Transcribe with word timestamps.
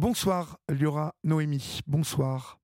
Bonsoir, 0.00 0.58
Liora 0.68 1.14
Noémie. 1.24 1.80
Bonsoir. 1.86 2.60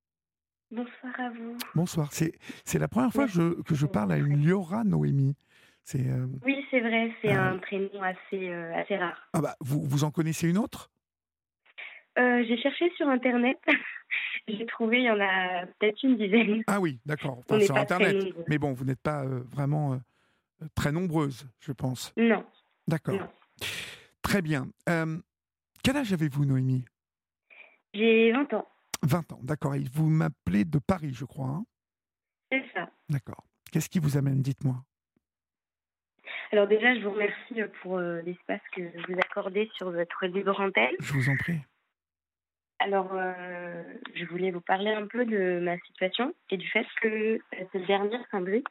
Bonsoir 0.70 1.18
à 1.18 1.30
vous. 1.30 1.56
Bonsoir. 1.74 2.12
C'est, 2.12 2.34
la 2.78 2.88
première 2.88 3.10
fois 3.10 3.24
que 3.24 3.32
je, 3.32 3.62
que 3.62 3.74
je 3.74 3.86
parle 3.86 4.12
à 4.12 4.18
une 4.18 4.44
Liora 4.44 4.84
Noémie. 4.84 5.34
C'est, 5.82 6.06
euh, 6.10 6.26
Oui, 6.44 6.62
c'est 6.70 6.80
vrai, 6.80 7.10
c'est 7.22 7.32
Ah. 7.32 7.52
un 7.52 7.56
prénom 7.56 8.02
assez, 8.02 8.50
euh, 8.50 8.74
assez 8.76 8.98
rare. 8.98 9.16
Ah 9.32 9.40
bah, 9.40 9.56
vous, 9.60 9.82
vous 9.82 10.04
en 10.04 10.10
connaissez 10.10 10.46
une 10.46 10.58
autre? 10.58 10.90
Euh, 12.18 12.44
j'ai 12.46 12.58
cherché 12.60 12.92
sur 12.98 13.08
Internet. 13.08 13.58
j'ai 14.46 14.66
trouvé, 14.66 14.98
il 14.98 15.04
y 15.04 15.10
en 15.10 15.18
a 15.18 15.64
peut-être 15.78 16.02
une 16.02 16.18
dizaine. 16.18 16.62
Ah 16.66 16.80
oui, 16.80 17.00
d'accord. 17.06 17.38
Enfin, 17.38 17.60
sur 17.60 17.76
Internet. 17.78 18.26
Mais 18.46 18.58
bon, 18.58 18.74
vous 18.74 18.84
n'êtes 18.84 19.00
pas 19.00 19.24
euh, 19.24 19.40
vraiment 19.50 19.94
euh, 19.94 20.66
très 20.74 20.92
nombreuses, 20.92 21.48
je 21.60 21.72
pense. 21.72 22.12
Non, 22.18 22.44
D'accord. 22.86 23.16
Très 24.20 24.42
bien. 24.42 24.68
Euh, 24.90 25.18
quel 25.82 25.96
âge 25.96 26.12
avez-vous, 26.12 26.44
Noémie? 26.44 26.84
J'ai 27.94 28.32
20 28.32 28.52
ans, 28.54 28.68
20 29.02 29.32
ans, 29.32 29.40
d'accord. 29.42 29.74
Et 29.74 29.84
vous 29.92 30.08
m'appelez 30.08 30.64
de 30.64 30.78
Paris, 30.78 31.12
je 31.14 31.24
crois. 31.24 31.46
hein? 31.48 31.64
C'est 32.50 32.64
ça. 32.74 32.90
d'accord. 33.08 33.44
Qu'est-ce 33.70 33.88
qui 33.88 33.98
vous 33.98 34.16
amène 34.16 34.42
Dites-moi? 34.42 34.76
Alors 36.52 36.66
déjà, 36.66 36.94
je 36.94 37.00
vous 37.00 37.10
remercie 37.12 37.54
pour 37.82 37.96
euh, 37.98 38.20
l'espace 38.22 38.60
que 38.74 38.82
vous 38.82 39.18
accordez 39.18 39.70
sur 39.76 39.90
votre 39.90 40.26
libre 40.26 40.60
antenne. 40.60 40.94
Je 41.00 41.12
vous 41.14 41.28
en 41.30 41.36
prie. 41.36 41.58
Alors, 42.78 43.10
euh, 43.14 43.82
je 44.14 44.24
voulais 44.26 44.50
vous 44.50 44.60
parler 44.60 44.90
un 44.90 45.06
peu 45.06 45.24
de 45.24 45.60
ma 45.62 45.78
situation 45.86 46.34
et 46.50 46.56
du 46.56 46.68
fait 46.68 46.86
que 47.00 47.08
euh, 47.08 47.38
cette 47.72 47.86
dernière 47.86 48.20
s'imbrique, 48.30 48.66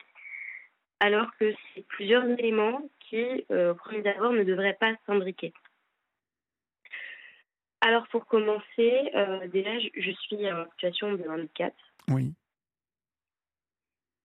alors 1.00 1.32
que 1.40 1.54
c'est 1.74 1.86
plusieurs 1.88 2.26
éléments 2.26 2.82
qui, 3.00 3.46
euh, 3.52 3.72
au 3.72 3.76
premier 3.76 4.08
abord, 4.08 4.34
ne 4.34 4.44
devraient 4.44 4.78
pas 4.80 4.94
s'imbriquer. 5.08 5.54
Alors, 7.82 8.08
pour 8.08 8.28
commencer, 8.28 9.12
euh, 9.16 9.48
déjà, 9.48 9.72
je, 9.80 10.12
suis 10.12 10.52
en 10.52 10.70
situation 10.72 11.14
de 11.14 11.28
handicap. 11.28 11.74
Oui. 12.10 12.32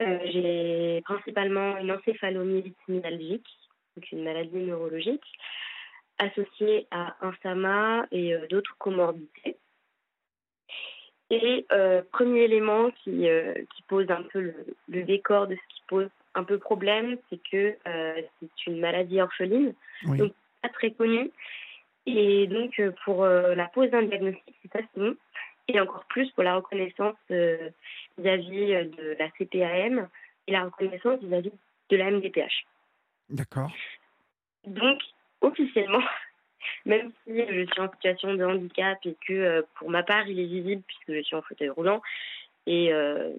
Euh, 0.03 0.19
J'ai 0.27 1.01
principalement 1.07 1.79
une 1.79 1.91
encéphalomyélite 1.91 2.77
myalgique, 2.87 3.49
donc 3.97 4.13
une 4.13 4.25
maladie 4.25 4.59
neurologique, 4.59 5.25
associée 6.19 6.87
à 6.91 7.17
un 7.23 7.33
SAMA 7.43 8.07
et 8.13 8.35
euh, 8.35 8.47
d'autres 8.49 8.77
comorbidités. 8.77 9.57
Et 11.31 11.67
euh, 11.73 12.03
premier 12.13 12.43
élément 12.43 12.91
qui, 12.91 13.27
qui 13.75 13.83
pose 13.89 14.09
un 14.11 14.23
peu 14.23 14.41
le, 14.41 14.55
le 14.89 15.03
décor 15.03 15.49
de 15.49 15.57
ce 15.57 15.75
qui 15.75 15.83
pose 15.89 16.09
un 16.35 16.45
peu 16.45 16.59
problème, 16.59 17.17
c'est 17.31 17.41
que 17.51 17.75
c'est 17.85 18.67
une 18.67 18.79
maladie 18.79 19.21
orpheline, 19.21 19.75
Oui. 20.05 20.19
Donc, 20.19 20.35
pas 20.63 20.69
très 20.69 20.91
connue. 20.91 21.31
Et 22.07 22.47
donc, 22.47 22.79
euh, 22.79 22.93
pour 23.05 23.25
euh, 23.25 23.55
la 23.55 23.67
pose 23.67 23.91
d'un 23.91 24.03
diagnostic, 24.03 24.55
c'est 24.63 24.77
assez 24.77 24.89
long. 24.97 25.17
Et 25.69 25.81
encore 25.81 26.05
plus 26.07 26.31
pour 26.33 26.45
la 26.45 26.55
reconnaissance 26.55 27.17
euh, 27.33 27.71
vis-à-vis 28.19 28.89
de 28.91 29.17
la 29.19 29.29
CPAM 29.31 30.09
et 30.47 30.53
la 30.53 30.65
reconnaissance 30.65 31.21
vis-à-vis 31.21 31.53
de 31.91 31.97
la 31.97 32.11
MDPH. 32.11 32.65
D'accord. 33.31 33.73
Donc, 34.65 35.01
officiellement, 35.41 36.03
même 36.87 37.11
si 37.25 37.37
je 37.37 37.67
suis 37.67 37.81
en 37.81 37.91
situation 37.91 38.35
de 38.35 38.45
handicap 38.45 38.99
et 39.05 39.17
que 39.27 39.67
pour 39.75 39.91
ma 39.91 40.05
part, 40.05 40.29
il 40.29 40.39
est 40.39 40.47
visible 40.47 40.83
puisque 40.87 41.13
je 41.13 41.23
suis 41.23 41.37
en 41.37 41.43
fauteuil 41.43 41.71
roulant, 41.71 42.01
et 42.67 42.93
euh, 42.93 43.33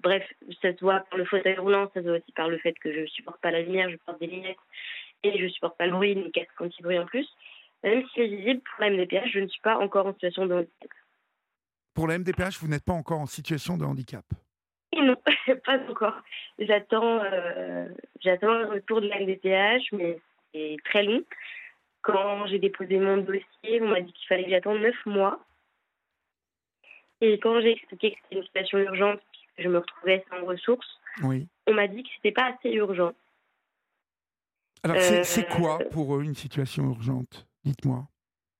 bref, 0.00 0.24
ça 0.60 0.74
se 0.74 0.80
voit 0.80 1.00
par 1.00 1.18
le 1.18 1.24
fauteuil 1.24 1.56
roulant, 1.56 1.90
ça 1.94 2.00
se 2.00 2.06
voit 2.06 2.18
aussi 2.18 2.32
par 2.32 2.48
le 2.48 2.58
fait 2.58 2.76
que 2.78 2.92
je 2.92 3.06
supporte 3.06 3.40
pas 3.40 3.50
la 3.50 3.62
lumière, 3.62 3.88
je 3.88 3.96
porte 3.96 4.20
des 4.20 4.26
lunettes 4.26 4.56
et 5.24 5.38
je 5.38 5.48
supporte 5.48 5.76
pas 5.78 5.86
le 5.86 5.92
bruit, 5.92 6.12
une 6.12 6.30
casque 6.30 6.60
anti-bruit 6.60 6.98
en 6.98 7.06
plus. 7.06 7.26
Même 7.82 8.06
s'il 8.08 8.22
est 8.24 8.36
visible, 8.36 8.60
pour 8.60 8.84
la 8.84 8.90
MDPH, 8.90 9.30
je 9.32 9.40
ne 9.40 9.46
suis 9.48 9.60
pas 9.60 9.76
encore 9.78 10.06
en 10.06 10.12
situation 10.12 10.46
de 10.46 10.54
handicap. 10.54 10.90
Pour 11.94 12.08
la 12.08 12.18
MDPH, 12.18 12.58
vous 12.60 12.68
n'êtes 12.68 12.84
pas 12.84 12.92
encore 12.92 13.20
en 13.20 13.26
situation 13.26 13.76
de 13.76 13.84
handicap? 13.84 14.24
Et 14.92 15.00
non, 15.02 15.16
pas 15.64 15.78
encore. 15.90 16.16
J'attends, 16.58 17.20
euh, 17.24 17.88
j'attends 18.20 18.54
le 18.54 18.66
retour 18.66 19.00
de 19.00 19.08
la 19.08 19.20
MDPH, 19.20 19.92
mais 19.92 20.18
c'est 20.52 20.76
très 20.84 21.02
long. 21.04 21.22
Quand 22.02 22.46
j'ai 22.46 22.58
déposé 22.58 22.98
mon 22.98 23.18
dossier, 23.18 23.80
on 23.80 23.88
m'a 23.88 24.00
dit 24.00 24.12
qu'il 24.12 24.26
fallait 24.28 24.44
que 24.44 24.50
j'attende 24.50 24.80
neuf 24.80 24.96
mois. 25.06 25.40
Et 27.20 27.38
quand 27.38 27.60
j'ai 27.60 27.72
expliqué 27.72 28.12
que 28.12 28.16
c'était 28.22 28.36
une 28.36 28.44
situation 28.44 28.78
urgente, 28.78 29.20
puisque 29.32 29.62
je 29.62 29.68
me 29.68 29.78
retrouvais 29.78 30.24
sans 30.30 30.44
ressources, 30.44 31.00
Oui. 31.22 31.46
on 31.66 31.74
m'a 31.74 31.86
dit 31.86 32.02
que 32.02 32.08
c'était 32.16 32.32
pas 32.32 32.52
assez 32.54 32.70
urgent. 32.74 33.12
Alors, 34.84 35.00
c'est 35.00 35.50
Euh, 35.50 35.56
quoi 35.56 35.78
pour 35.90 36.14
eux 36.16 36.22
une 36.22 36.34
situation 36.34 36.84
urgente? 36.90 37.46
Dites-moi. 37.64 38.06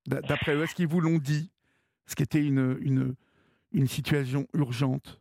D'a- 0.06 0.20
D'après 0.22 0.54
eux, 0.54 0.62
est-ce 0.64 0.74
qu'ils 0.74 0.86
vous 0.88 1.00
l'ont 1.00 1.18
dit? 1.18 1.50
Ce 2.06 2.14
qu'était 2.16 2.42
une, 2.44 2.76
une, 2.80 3.14
une 3.72 3.86
situation 3.86 4.46
urgente? 4.54 5.20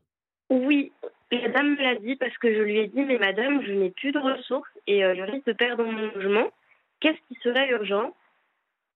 Oui, 0.49 0.91
la 1.31 1.49
dame 1.49 1.71
me 1.75 1.81
l'a 1.81 1.95
dit 1.95 2.15
parce 2.15 2.37
que 2.37 2.53
je 2.53 2.61
lui 2.61 2.77
ai 2.77 2.87
dit, 2.87 3.01
mais 3.01 3.17
madame, 3.17 3.61
je 3.65 3.71
n'ai 3.71 3.91
plus 3.91 4.11
de 4.11 4.19
ressources 4.19 4.69
et 4.87 5.03
euh, 5.03 5.13
je 5.15 5.21
risque 5.21 5.45
de 5.47 5.53
perdre 5.53 5.83
mon 5.83 6.07
logement. 6.13 6.49
Qu'est-ce 6.99 7.19
qui 7.27 7.37
serait 7.43 7.69
urgent? 7.71 8.13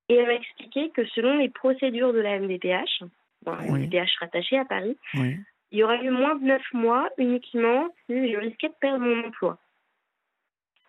Et 0.09 0.16
elle 0.16 0.28
m'a 0.28 0.34
expliqué 0.35 0.90
que 0.91 1.06
selon 1.07 1.38
les 1.38 1.50
procédures 1.50 2.13
de 2.13 2.19
la 2.19 2.40
MDPH, 2.40 3.03
bon, 3.44 3.57
Oui. 3.69 3.81
MDPH 3.88 4.17
rattachée 4.19 4.57
à 4.57 4.66
Paris, 4.66 4.97
Oui. 5.16 5.38
il 5.72 5.79
y 5.79 5.84
aurait 5.84 6.03
eu 6.06 6.09
moins 6.12 6.35
de 6.35 6.46
neuf 6.46 6.63
mois 6.73 7.09
uniquement 7.17 7.90
si 8.06 8.31
je 8.31 8.38
risquais 8.38 8.69
de 8.69 8.75
perdre 8.79 9.03
mon 9.06 9.28
emploi. 9.28 9.57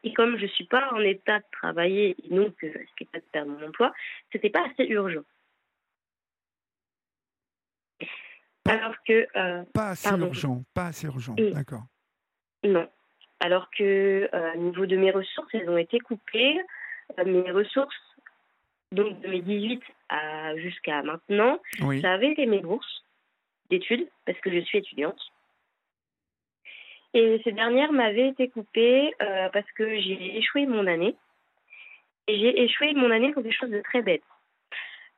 Et 0.04 0.12
comme 0.14 0.36
je 0.38 0.42
ne 0.44 0.48
suis 0.48 0.66
pas 0.66 0.90
en 0.92 1.00
état 1.00 1.38
de 1.40 1.44
travailler 1.52 2.14
et 2.24 2.34
donc 2.34 2.54
je 2.62 2.66
risquais 2.78 3.06
pas 3.12 3.18
de 3.18 3.24
perdre 3.32 3.50
mon 3.52 3.66
emploi, 3.68 3.92
c'était 4.32 4.50
pas 4.50 4.64
assez 4.66 4.84
urgent. 4.84 5.22
Pas- 8.64 8.72
Alors 8.72 8.94
que 9.06 9.26
euh, 9.36 9.64
Pas 9.74 9.88
assez 9.90 10.08
Pardon. 10.08 10.26
urgent. 10.26 10.62
Pas 10.74 10.86
assez 10.86 11.06
urgent. 11.06 11.34
D'accord. 11.52 11.82
Non. 12.64 12.88
Alors 13.40 13.70
que 13.70 14.28
euh, 14.32 14.52
au 14.54 14.58
niveau 14.58 14.86
de 14.86 14.96
mes 14.96 15.10
ressources, 15.10 15.48
elles 15.54 15.68
ont 15.70 15.78
été 15.78 15.98
coupées. 16.00 16.58
Euh, 17.18 17.24
mes 17.24 17.50
ressources, 17.50 17.96
donc 18.92 19.20
de 19.20 19.28
mes 19.28 19.40
18 19.40 19.82
à 20.10 20.56
jusqu'à 20.58 21.02
maintenant, 21.02 21.58
Oui. 21.82 22.00
ça 22.02 22.12
avait 22.12 22.32
été 22.32 22.46
mes 22.46 22.60
bourses 22.60 23.04
d'études, 23.70 24.08
parce 24.26 24.38
que 24.40 24.50
je 24.52 24.60
suis 24.60 24.78
étudiante. 24.78 25.20
Et 27.14 27.40
ces 27.44 27.52
dernières 27.52 27.92
m'avaient 27.92 28.28
été 28.28 28.48
coupées 28.48 29.12
euh, 29.22 29.48
parce 29.50 29.70
que 29.72 29.98
j'ai 30.00 30.36
échoué 30.38 30.66
mon 30.66 30.86
année. 30.86 31.16
Et 32.26 32.38
j'ai 32.38 32.62
échoué 32.62 32.92
mon 32.94 33.10
année 33.10 33.32
pour 33.32 33.42
quelque 33.42 33.56
chose 33.58 33.70
de 33.70 33.80
très 33.80 34.02
bête. 34.02 34.22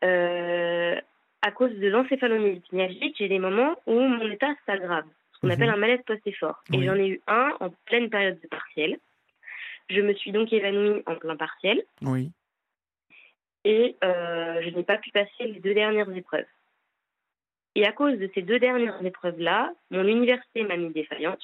Euh, 0.04 0.98
à 1.42 1.50
cause 1.50 1.72
de 1.74 1.88
l'encéphalomyélite 1.88 2.70
myalgique, 2.72 3.16
j'ai 3.18 3.28
des 3.28 3.38
moments 3.38 3.76
où 3.86 3.98
mon 3.98 4.30
état 4.30 4.54
s'aggrave, 4.66 5.06
ce 5.32 5.40
qu'on 5.40 5.48
Mhm. 5.48 5.52
appelle 5.54 5.70
un 5.70 5.76
malaise 5.76 6.02
post-effort. 6.06 6.62
Et 6.72 6.84
j'en 6.84 6.94
ai 6.94 7.08
eu 7.08 7.20
un 7.26 7.52
en 7.60 7.70
pleine 7.86 8.08
période 8.10 8.38
de 8.40 8.46
partiel. 8.48 8.98
Je 9.88 10.00
me 10.00 10.14
suis 10.14 10.30
donc 10.30 10.52
évanouie 10.52 11.02
en 11.06 11.16
plein 11.16 11.36
partiel 11.36 11.82
Oui. 12.02 12.30
et 13.64 13.96
euh, 14.04 14.62
je 14.62 14.70
n'ai 14.70 14.84
pas 14.84 14.98
pu 14.98 15.10
passer 15.10 15.30
les 15.40 15.58
deux 15.58 15.74
dernières 15.74 16.10
épreuves. 16.16 16.46
Et 17.74 17.84
à 17.84 17.92
cause 17.92 18.16
de 18.18 18.30
ces 18.34 18.42
deux 18.42 18.58
dernières 18.60 19.04
épreuves-là, 19.04 19.72
mon 19.90 20.04
université 20.06 20.62
m'a 20.62 20.76
mis 20.76 20.90
défaillante, 20.90 21.42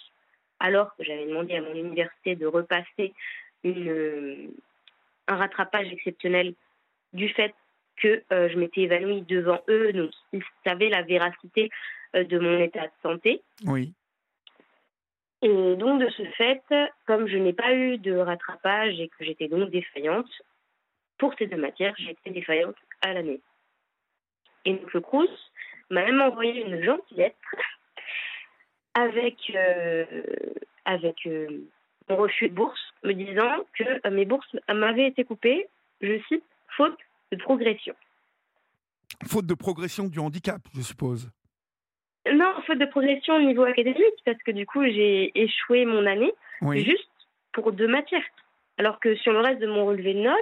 alors 0.60 0.94
que 0.96 1.04
j'avais 1.04 1.26
demandé 1.26 1.54
à 1.56 1.60
mon 1.60 1.74
université 1.74 2.34
de 2.34 2.46
repasser 2.46 3.12
une, 3.64 3.88
euh, 3.88 4.48
un 5.28 5.36
rattrapage 5.36 5.92
exceptionnel 5.92 6.54
du 7.12 7.28
fait 7.28 7.54
que 7.96 8.22
euh, 8.32 8.48
je 8.48 8.58
m'étais 8.58 8.82
évanouie 8.82 9.22
devant 9.22 9.60
eux, 9.68 9.92
donc 9.92 10.10
ils 10.32 10.42
savaient 10.64 10.90
la 10.90 11.02
véracité 11.02 11.70
euh, 12.14 12.24
de 12.24 12.38
mon 12.38 12.58
état 12.58 12.86
de 12.86 12.92
santé. 13.02 13.42
Oui. 13.64 13.92
Et 15.42 15.76
donc, 15.76 16.00
de 16.00 16.08
ce 16.10 16.24
fait, 16.30 16.62
comme 17.06 17.26
je 17.28 17.36
n'ai 17.36 17.52
pas 17.52 17.74
eu 17.74 17.98
de 17.98 18.16
rattrapage 18.16 18.98
et 18.98 19.08
que 19.08 19.24
j'étais 19.24 19.48
donc 19.48 19.70
défaillante, 19.70 20.30
pour 21.18 21.34
ces 21.38 21.46
deux 21.46 21.56
matières, 21.56 21.94
j'étais 21.98 22.30
défaillante 22.30 22.76
à 23.02 23.12
l'année. 23.12 23.40
Et 24.64 24.72
donc, 24.72 24.92
le 24.92 25.00
CRUS 25.00 25.28
m'a 25.90 26.04
même 26.04 26.20
envoyé 26.20 26.64
une 26.64 26.82
gentille 26.82 27.18
lettre 27.18 27.36
avec, 28.96 29.36
euh, 29.54 30.04
avec 30.86 31.26
euh, 31.26 31.46
mon 32.08 32.16
refus 32.16 32.48
de 32.48 32.54
bourse, 32.54 32.80
me 33.04 33.12
disant 33.12 33.64
que 33.78 33.84
euh, 33.84 34.10
mes 34.10 34.24
bourses 34.24 34.56
m'avaient 34.72 35.06
été 35.06 35.24
coupées, 35.24 35.68
je 36.00 36.18
cite, 36.28 36.44
faute 36.76 36.96
de 37.30 37.36
progression. 37.36 37.94
Faute 39.26 39.46
de 39.46 39.54
progression 39.54 40.08
du 40.08 40.18
handicap, 40.18 40.60
je 40.74 40.80
suppose. 40.80 41.30
Non, 42.32 42.54
faute 42.66 42.78
de 42.78 42.86
progression 42.86 43.36
au 43.36 43.42
niveau 43.42 43.64
académique, 43.64 44.22
parce 44.24 44.42
que 44.42 44.50
du 44.50 44.66
coup, 44.66 44.82
j'ai 44.82 45.30
échoué 45.40 45.84
mon 45.84 46.06
année. 46.06 46.32
Oui. 46.62 46.82
juste 46.84 47.10
pour 47.52 47.72
deux 47.72 47.86
matières. 47.86 48.24
Alors 48.78 48.98
que 48.98 49.14
sur 49.16 49.32
le 49.32 49.40
reste 49.40 49.60
de 49.60 49.66
mon 49.66 49.86
relevé 49.86 50.14
de 50.14 50.20
notes, 50.20 50.34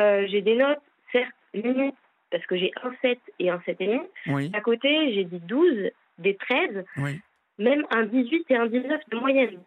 euh, 0.00 0.26
j'ai 0.28 0.42
des 0.42 0.54
notes, 0.54 0.82
certes, 1.12 1.32
limites, 1.54 1.94
parce 2.30 2.44
que 2.46 2.56
j'ai 2.56 2.72
un 2.82 2.92
7 3.00 3.18
et 3.38 3.50
un 3.50 3.58
7,5. 3.66 4.02
Oui. 4.28 4.50
À 4.52 4.60
côté, 4.60 5.14
j'ai 5.14 5.24
des 5.24 5.38
12, 5.38 5.90
des 6.18 6.36
13, 6.36 6.84
Oui. 6.98 7.20
Même 7.58 7.86
un 7.90 8.04
18 8.04 8.46
et 8.50 8.56
un 8.56 8.66
19 8.66 9.00
de 9.10 9.16
moyenne. 9.18 9.60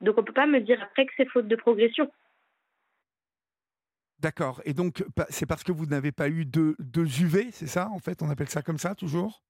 Donc 0.00 0.18
on 0.18 0.24
peut 0.24 0.32
pas 0.32 0.46
me 0.46 0.60
dire 0.60 0.82
après 0.82 1.06
que 1.06 1.12
c'est 1.16 1.28
faute 1.28 1.48
de 1.48 1.56
progression. 1.56 2.10
D'accord. 4.20 4.62
Et 4.64 4.72
donc, 4.72 5.04
c'est 5.28 5.44
parce 5.44 5.62
que 5.62 5.72
vous 5.72 5.84
n'avez 5.84 6.10
pas 6.10 6.28
eu 6.28 6.46
deux, 6.46 6.76
deux 6.78 7.04
UV, 7.20 7.50
c'est 7.50 7.66
ça 7.66 7.90
En 7.90 7.98
fait, 7.98 8.22
on 8.22 8.30
appelle 8.30 8.48
ça 8.48 8.62
comme 8.62 8.78
ça, 8.78 8.94
toujours? 8.94 9.42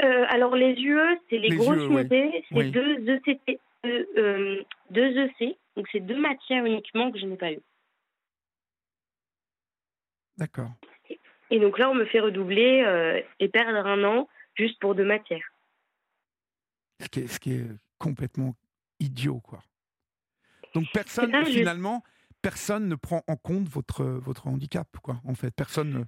Euh, 0.00 0.24
Alors, 0.28 0.54
les 0.54 0.74
UE, 0.80 1.18
c'est 1.28 1.38
les, 1.38 1.56
grosses 1.56 1.82
unités, 1.82 2.44
c'est 2.48 2.70
deux, 2.70 2.98
ECT, 2.98 3.58
euh, 3.84 4.62
deux 4.90 5.18
EC. 5.18 5.56
Donc, 5.76 5.88
c'est 5.90 6.00
deux 6.00 6.20
matières 6.20 6.64
uniquement 6.64 7.10
que 7.10 7.18
je 7.18 7.26
n'ai 7.26 7.36
pas 7.36 7.50
eu. 7.50 7.58
D'accord. 10.36 10.70
Et 11.50 11.58
donc 11.58 11.78
là, 11.78 11.90
on 11.90 11.94
me 11.94 12.06
fait 12.06 12.20
redoubler 12.20 12.82
euh, 12.86 13.20
et 13.38 13.48
perdre 13.48 13.86
un 13.86 14.02
an 14.04 14.28
juste 14.54 14.80
pour 14.80 14.94
deux 14.94 15.04
matières. 15.04 15.51
Ce 17.02 17.08
qui 17.08 17.20
est, 17.20 17.26
ce 17.26 17.38
qui 17.40 17.52
est 17.52 17.66
complètement 17.98 18.54
idiot, 19.00 19.40
quoi. 19.40 19.62
Donc 20.74 20.86
personne, 20.94 21.44
finalement, 21.44 22.02
personne 22.40 22.88
ne 22.88 22.94
prend 22.94 23.22
en 23.26 23.36
compte 23.36 23.68
votre, 23.68 24.04
votre 24.04 24.46
handicap, 24.46 24.88
quoi. 25.02 25.20
En 25.26 25.34
fait, 25.34 25.50
personne, 25.54 26.06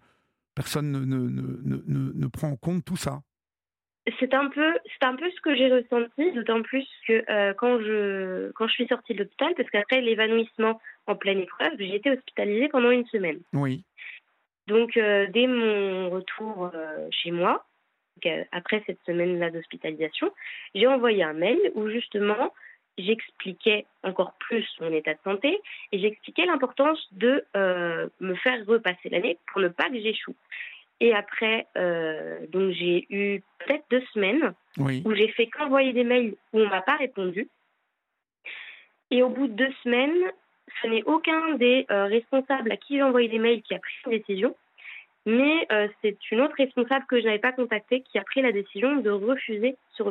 personne 0.55 0.91
ne, 0.91 1.01
ne, 1.01 1.29
ne, 1.29 1.83
ne, 1.87 2.13
ne 2.13 2.27
prend 2.29 2.49
en 2.49 2.57
compte 2.57 2.85
tout 2.85 2.97
ça. 2.97 3.23
C'est 4.21 4.35
un 4.35 4.49
peu, 4.51 4.75
c'est 4.85 5.07
un 5.07 5.17
peu 5.17 5.31
ce 5.31 5.41
que 5.41 5.57
j'ai 5.57 5.73
ressenti, 5.73 6.33
d'autant 6.33 6.61
plus 6.63 6.87
que 7.09 7.25
euh, 7.31 7.55
quand 7.55 7.81
je, 7.81 8.53
quand 8.53 8.69
je 8.69 8.73
suis 8.75 8.87
sortie 8.87 9.15
de 9.15 9.21
l'hôpital, 9.21 9.55
parce 9.57 9.71
qu'après 9.71 10.03
l'évanouissement 10.03 10.79
en 11.07 11.17
pleine 11.17 11.39
épreuve, 11.39 11.73
j'ai 11.79 11.95
été 11.97 12.11
hospitalisée 12.11 12.69
pendant 12.69 12.91
une 12.91 13.07
semaine. 13.07 13.41
Oui. 13.55 13.85
Donc 14.67 14.97
euh, 14.97 15.27
dès 15.33 15.47
mon 15.47 16.11
retour 16.11 16.71
euh, 16.75 17.09
chez 17.11 17.31
moi, 17.31 17.67
après 18.53 18.83
cette 18.87 19.03
semaine-là 19.07 19.51
d'hospitalisation, 19.51 20.33
j'ai 20.75 20.87
envoyé 20.87 21.23
un 21.23 21.33
mail 21.33 21.59
où 21.75 21.89
justement 21.89 22.53
j'expliquais 22.99 23.87
encore 24.03 24.35
plus 24.39 24.67
mon 24.81 24.93
état 24.93 25.15
de 25.15 25.19
santé 25.25 25.59
et 25.93 25.99
j'expliquais 25.99 26.47
l'importance 26.47 27.09
de 27.13 27.45
euh, 27.57 28.09
me 28.21 28.35
faire 28.37 28.65
repasser 28.67 29.09
l'année 29.09 29.39
pour 29.53 29.61
ne 29.61 29.69
pas 29.69 29.89
que 29.91 30.01
j'échoue. 30.01 30.37
Et 31.01 31.13
après, 31.13 31.67
euh, 31.77 32.47
donc 32.49 32.73
j'ai 32.73 33.07
eu 33.11 33.43
peut-être 33.59 33.85
deux 33.91 34.03
semaines 34.13 34.55
où 34.79 35.15
j'ai 35.15 35.29
fait 35.29 35.49
qu'envoyer 35.49 35.93
des 35.93 36.05
mails 36.05 36.35
où 36.53 36.61
on 36.61 36.69
m'a 36.69 36.83
pas 36.83 36.97
répondu. 36.97 37.49
Et 39.11 39.23
au 39.23 39.29
bout 39.29 39.49
de 39.49 39.53
deux 39.53 39.73
semaines, 39.83 40.33
ce 40.83 40.89
n'est 40.89 41.03
aucun 41.05 41.55
des 41.55 41.87
euh, 41.91 42.07
responsables 42.07 42.73
à 42.73 42.77
qui 42.77 42.97
j'ai 42.97 43.03
envoyé 43.03 43.29
des 43.29 43.39
mails 43.39 43.63
qui 43.63 43.75
a 43.75 43.79
pris 43.79 43.95
une 44.07 44.13
décision, 44.13 44.57
mais 45.27 45.67
c'est 46.03 46.19
une 46.31 46.41
autre 46.41 46.55
responsable 46.59 47.07
que 47.07 47.19
je 47.19 47.25
n'avais 47.25 47.39
pas 47.39 47.53
contactée 47.53 48.03
qui 48.03 48.19
a 48.19 48.25
pris 48.25 48.43
la 48.43 48.53
décision 48.53 48.97
de 48.97 49.11
refuser 49.11 49.77
ce, 49.93 50.03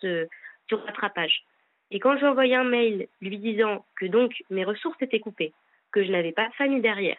ce, 0.00 0.28
ce 0.68 0.74
rattrapage. 0.74 1.42
Et 1.90 1.98
quand 1.98 2.16
j'ai 2.18 2.26
envoyé 2.26 2.54
un 2.54 2.64
mail 2.64 3.08
lui 3.20 3.38
disant 3.38 3.84
que 3.96 4.06
donc 4.06 4.32
mes 4.48 4.64
ressources 4.64 5.00
étaient 5.02 5.18
coupées, 5.20 5.52
que 5.90 6.04
je 6.04 6.10
n'avais 6.10 6.32
pas 6.32 6.48
de 6.48 6.54
famille 6.54 6.80
derrière, 6.80 7.18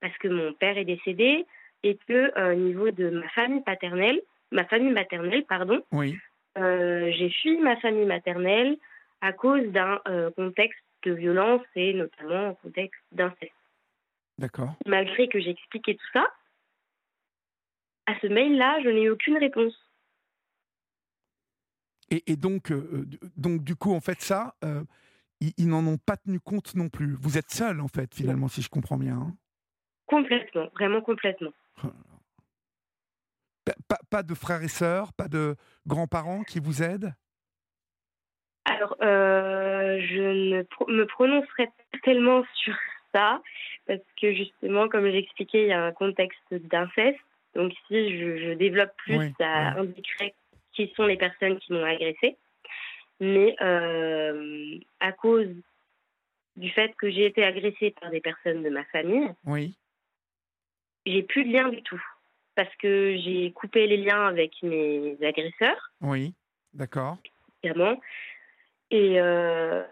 parce 0.00 0.16
que 0.18 0.28
mon 0.28 0.52
père 0.54 0.78
est 0.78 0.86
décédé 0.86 1.44
et 1.82 1.98
que 2.08 2.38
euh, 2.38 2.52
au 2.52 2.56
niveau 2.56 2.90
de 2.90 3.10
ma 3.10 3.28
famille 3.28 3.62
paternelle, 3.62 4.20
ma 4.50 4.64
famille 4.64 4.92
maternelle, 4.92 5.44
pardon, 5.44 5.82
oui. 5.92 6.16
Euh, 6.58 7.12
j'ai 7.12 7.30
fui 7.30 7.58
ma 7.58 7.76
famille 7.76 8.06
maternelle 8.06 8.76
à 9.20 9.32
cause 9.32 9.64
d'un 9.68 10.00
euh, 10.08 10.30
contexte 10.32 10.82
de 11.04 11.12
violence 11.12 11.62
et 11.76 11.94
notamment 11.94 12.48
un 12.48 12.54
contexte 12.54 13.00
d'inceste. 13.12 13.52
D'accord. 14.38 14.74
Malgré 14.86 15.28
que 15.28 15.38
j'ai 15.38 15.50
expliqué 15.50 15.94
tout 15.94 16.10
ça, 16.12 16.26
à 18.10 18.20
ce 18.20 18.26
mail-là, 18.26 18.80
je 18.82 18.88
n'ai 18.88 19.04
eu 19.04 19.10
aucune 19.10 19.38
réponse. 19.38 19.74
Et, 22.10 22.34
donc, 22.34 22.72
euh, 22.72 23.06
donc, 23.36 23.62
du 23.62 23.76
coup, 23.76 23.94
en 23.94 24.00
fait, 24.00 24.20
ça, 24.20 24.56
euh, 24.64 24.82
ils, 25.40 25.68
n'en 25.68 25.86
ont 25.86 25.96
pas 25.96 26.16
tenu 26.16 26.40
compte 26.40 26.74
non 26.74 26.88
plus. 26.88 27.14
Vous 27.14 27.38
êtes 27.38 27.50
seul, 27.50 27.80
en 27.80 27.86
fait, 27.86 28.12
finalement, 28.12 28.48
si 28.48 28.62
je 28.62 28.68
comprends 28.68 28.96
bien. 28.96 29.16
Hein. 29.16 29.36
Complètement, 30.06 30.66
vraiment 30.74 31.02
complètement. 31.02 31.52
Oh 31.84 31.88
pas, 34.10 34.22
de 34.22 34.34
frères 34.34 34.62
et 34.62 34.68
sœurs, 34.68 35.12
pas 35.12 35.28
de 35.28 35.54
grands-parents 35.86 36.42
qui 36.42 36.58
vous 36.58 36.82
aident? 36.82 37.14
Alors, 38.64 38.96
euh, 39.02 40.00
je 40.00 40.56
ne 40.58 40.92
me 40.92 41.06
prononcerai 41.06 41.66
pas 41.66 41.98
tellement 42.02 42.42
sur 42.54 42.74
ça, 43.14 43.40
parce 43.86 44.00
que 44.20 44.34
justement, 44.34 44.88
comme 44.88 45.08
j'expliquais, 45.10 45.62
il 45.62 45.68
y 45.68 45.72
a 45.72 45.84
un 45.84 45.92
contexte 45.92 46.52
d'inceste. 46.52 47.18
Donc, 47.54 47.72
si 47.88 48.18
je, 48.18 48.54
développe 48.54 48.92
plus, 48.98 49.32
ça 49.38 49.72
indiquerait 49.78 50.34
qui 50.72 50.92
sont 50.96 51.06
les 51.06 51.16
personnes 51.16 51.58
qui 51.58 51.72
m'ont 51.72 51.84
agressée. 51.84 52.36
Mais 53.18 53.54
euh, 53.60 54.78
à 55.00 55.12
cause 55.12 55.48
du 56.56 56.70
fait 56.70 56.94
que 56.96 57.10
j'ai 57.10 57.26
été 57.26 57.44
agressée 57.44 57.94
par 58.00 58.10
des 58.10 58.20
personnes 58.20 58.62
de 58.62 58.70
ma 58.70 58.84
famille, 58.84 59.28
oui. 59.44 59.74
j'ai 61.06 61.22
plus 61.22 61.44
de 61.44 61.52
lien 61.52 61.68
du 61.68 61.82
tout. 61.82 62.02
Parce 62.54 62.74
que 62.76 63.16
j'ai 63.18 63.52
coupé 63.52 63.86
les 63.86 63.96
liens 63.96 64.26
avec 64.26 64.52
mes 64.62 65.16
agresseurs. 65.22 65.92
Oui, 66.00 66.34
d'accord. 66.74 67.18
Évidemment. 67.62 68.00
Et 68.90 69.20
euh, 69.20 69.82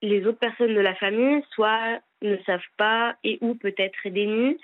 les 0.00 0.26
autres 0.26 0.38
personnes 0.38 0.74
de 0.74 0.80
la 0.80 0.94
famille, 0.94 1.42
soit 1.52 2.00
ne 2.22 2.36
savent 2.44 2.60
pas 2.76 3.16
et 3.24 3.38
ou 3.40 3.54
peut-être 3.54 4.08
dénuent. 4.08 4.56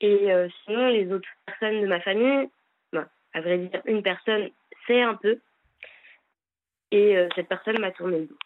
Et 0.00 0.32
euh, 0.32 0.48
sinon, 0.64 0.88
les 0.88 1.10
autres 1.12 1.28
personnes 1.46 1.80
de 1.80 1.86
ma 1.86 2.00
famille, 2.00 2.48
ben, 2.92 3.08
à 3.32 3.40
vrai 3.40 3.58
dire, 3.58 3.82
une 3.86 4.02
personne 4.02 4.50
c'est 4.86 5.02
un 5.02 5.14
peu. 5.14 5.40
Et 6.90 7.16
euh, 7.16 7.28
cette 7.34 7.48
personne 7.48 7.78
m'a 7.80 7.90
tourné 7.90 8.20
le 8.20 8.26
dos. 8.26 8.38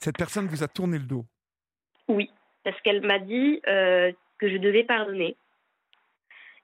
Cette 0.00 0.16
personne 0.16 0.46
vous 0.46 0.62
a 0.62 0.68
tourné 0.68 0.98
le 0.98 1.04
dos? 1.04 1.24
Oui, 2.08 2.30
parce 2.64 2.78
qu'elle 2.82 3.06
m'a 3.06 3.18
dit 3.18 3.60
euh, 3.66 4.12
que 4.38 4.50
je 4.50 4.58
devais 4.58 4.84
pardonner 4.84 5.36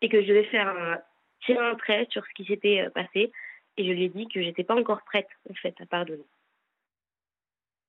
et 0.02 0.08
que 0.08 0.20
je 0.20 0.26
devais 0.26 0.44
faire 0.44 0.68
un, 0.68 0.98
tirer 1.46 1.64
un 1.64 1.74
trait 1.76 2.06
sur 2.10 2.24
ce 2.26 2.32
qui 2.34 2.44
s'était 2.44 2.88
passé. 2.90 3.32
Et 3.76 3.84
je 3.86 3.92
lui 3.92 4.04
ai 4.04 4.08
dit 4.08 4.28
que 4.28 4.42
j'étais 4.42 4.64
pas 4.64 4.74
encore 4.74 5.02
prête, 5.02 5.28
en 5.48 5.54
fait, 5.54 5.74
à 5.80 5.86
pardonner. 5.86 6.26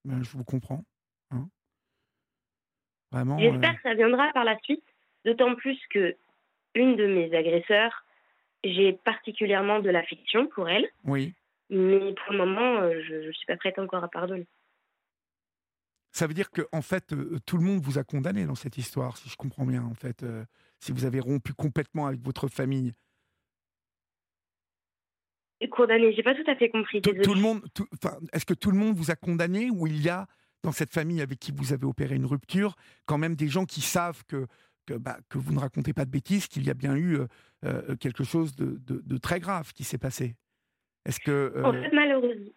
Ben, 0.06 0.24
je 0.24 0.31
vous 0.31 0.44
comprends. 0.44 0.83
Hein. 1.31 1.47
Vraiment. 3.12 3.38
J'espère 3.39 3.75
que 3.75 3.81
ça 3.81 3.94
viendra 3.94 4.31
par 4.33 4.45
la 4.45 4.57
suite, 4.59 4.83
d'autant 5.25 5.56
plus 5.56 5.79
que 5.89 6.15
une 6.75 6.95
de 6.95 7.06
mes 7.06 7.35
agresseurs 7.35 8.06
j'ai 8.63 8.94
particulièrement 8.94 9.79
de 9.79 9.89
l'affection 9.89 10.47
pour 10.47 10.69
elle. 10.69 10.88
Oui. 11.06 11.33
Mais 11.69 12.13
pour 12.13 12.33
le 12.33 12.38
moment, 12.38 12.81
euh, 12.81 13.01
je 13.07 13.15
ne 13.27 13.31
suis 13.31 13.45
pas 13.45 13.57
prête 13.57 13.79
encore 13.79 14.03
à 14.03 14.09
pardonner. 14.09 14.47
Ça 16.12 16.27
veut 16.27 16.33
dire 16.33 16.51
que 16.51 16.62
en 16.73 16.81
fait, 16.81 17.13
euh, 17.13 17.39
tout 17.45 17.57
le 17.57 17.63
monde 17.63 17.81
vous 17.81 17.97
a 17.97 18.03
condamné 18.03 18.45
dans 18.45 18.56
cette 18.56 18.77
histoire, 18.77 19.18
si 19.18 19.29
je 19.29 19.38
comprends 19.38 19.65
bien. 19.65 19.83
En 19.83 19.94
fait, 19.94 20.23
euh, 20.23 20.44
si 20.79 20.91
vous 20.91 21.06
avez 21.06 21.21
rompu 21.21 21.53
complètement 21.53 22.07
avec 22.07 22.19
votre 22.21 22.47
famille. 22.50 22.94
Condamné, 25.72 26.12
j'ai 26.13 26.24
pas 26.24 26.34
tout 26.34 26.50
à 26.50 26.55
fait 26.55 26.69
compris. 26.69 27.01
Tout, 27.01 27.34
le 27.34 27.39
monde, 27.39 27.62
est-ce 28.34 28.45
que 28.45 28.55
tout 28.55 28.72
le 28.72 28.77
monde 28.77 28.95
vous 28.95 29.12
a 29.12 29.15
condamné 29.15 29.69
ou 29.69 29.86
il 29.86 30.01
y 30.01 30.10
a 30.10 30.25
dans 30.63 30.72
cette 30.72 30.91
famille 30.91 31.22
avec 31.22 31.39
qui 31.39 31.51
vous 31.51 31.72
avez 31.72 31.86
opéré 31.86 32.15
une 32.15 32.25
rupture 32.25 32.75
quand 33.05 33.19
même 33.19 33.36
des 33.36 33.48
gens 33.48 33.65
qui 33.65 33.81
savent 33.81 34.24
que 34.25 34.48
que, 34.85 34.93
bah, 34.93 35.17
que 35.29 35.38
vous 35.38 35.53
ne 35.53 35.59
racontez 35.59 35.93
pas 35.93 36.05
de 36.05 36.11
bêtises, 36.11 36.47
qu'il 36.47 36.65
y 36.65 36.69
a 36.69 36.73
bien 36.73 36.95
eu 36.95 37.17
euh, 37.17 37.27
euh, 37.65 37.95
quelque 37.95 38.23
chose 38.23 38.55
de, 38.55 38.79
de, 38.85 39.17
très 39.17 39.39
grave 39.39 39.73
qui 39.73 39.83
s'est 39.83 39.97
passé. 39.97 40.35
Est-ce 41.05 41.19
que 41.19 41.61
en 41.63 41.73
fait, 41.73 41.91
malheureusement, 41.93 42.51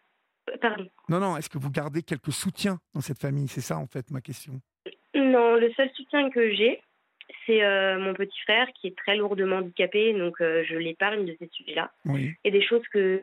pardon. 0.60 0.88
Non, 1.08 1.20
non. 1.20 1.36
Est-ce 1.36 1.48
que 1.48 1.58
vous 1.58 1.70
gardez 1.70 2.02
quelques 2.02 2.32
soutiens 2.32 2.78
dans 2.94 3.00
cette 3.00 3.18
famille? 3.18 3.48
C'est 3.48 3.60
ça, 3.60 3.78
en 3.78 3.86
fait, 3.86 4.10
ma 4.10 4.20
question. 4.20 4.60
Non, 5.14 5.56
le 5.56 5.72
seul 5.72 5.90
soutien 5.90 6.30
que 6.30 6.52
j'ai, 6.54 6.80
c'est 7.46 7.62
euh, 7.64 7.98
mon 7.98 8.14
petit 8.14 8.38
frère 8.40 8.68
qui 8.74 8.88
est 8.88 8.96
très 8.96 9.16
lourdement 9.16 9.56
handicapé, 9.56 10.12
donc 10.12 10.36
je 10.40 10.76
l'épargne 10.76 11.24
de 11.24 11.36
ces 11.38 11.48
sujets-là. 11.52 11.90
Oui. 12.04 12.34
Et 12.44 12.50
des 12.50 12.62
choses 12.62 12.86
que 12.92 13.22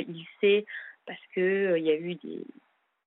il 0.00 0.26
sait 0.40 0.64
parce 1.06 1.20
que 1.34 1.76
il 1.76 1.84
y 1.84 1.90
a 1.90 1.96
eu 1.96 2.14
des, 2.14 2.44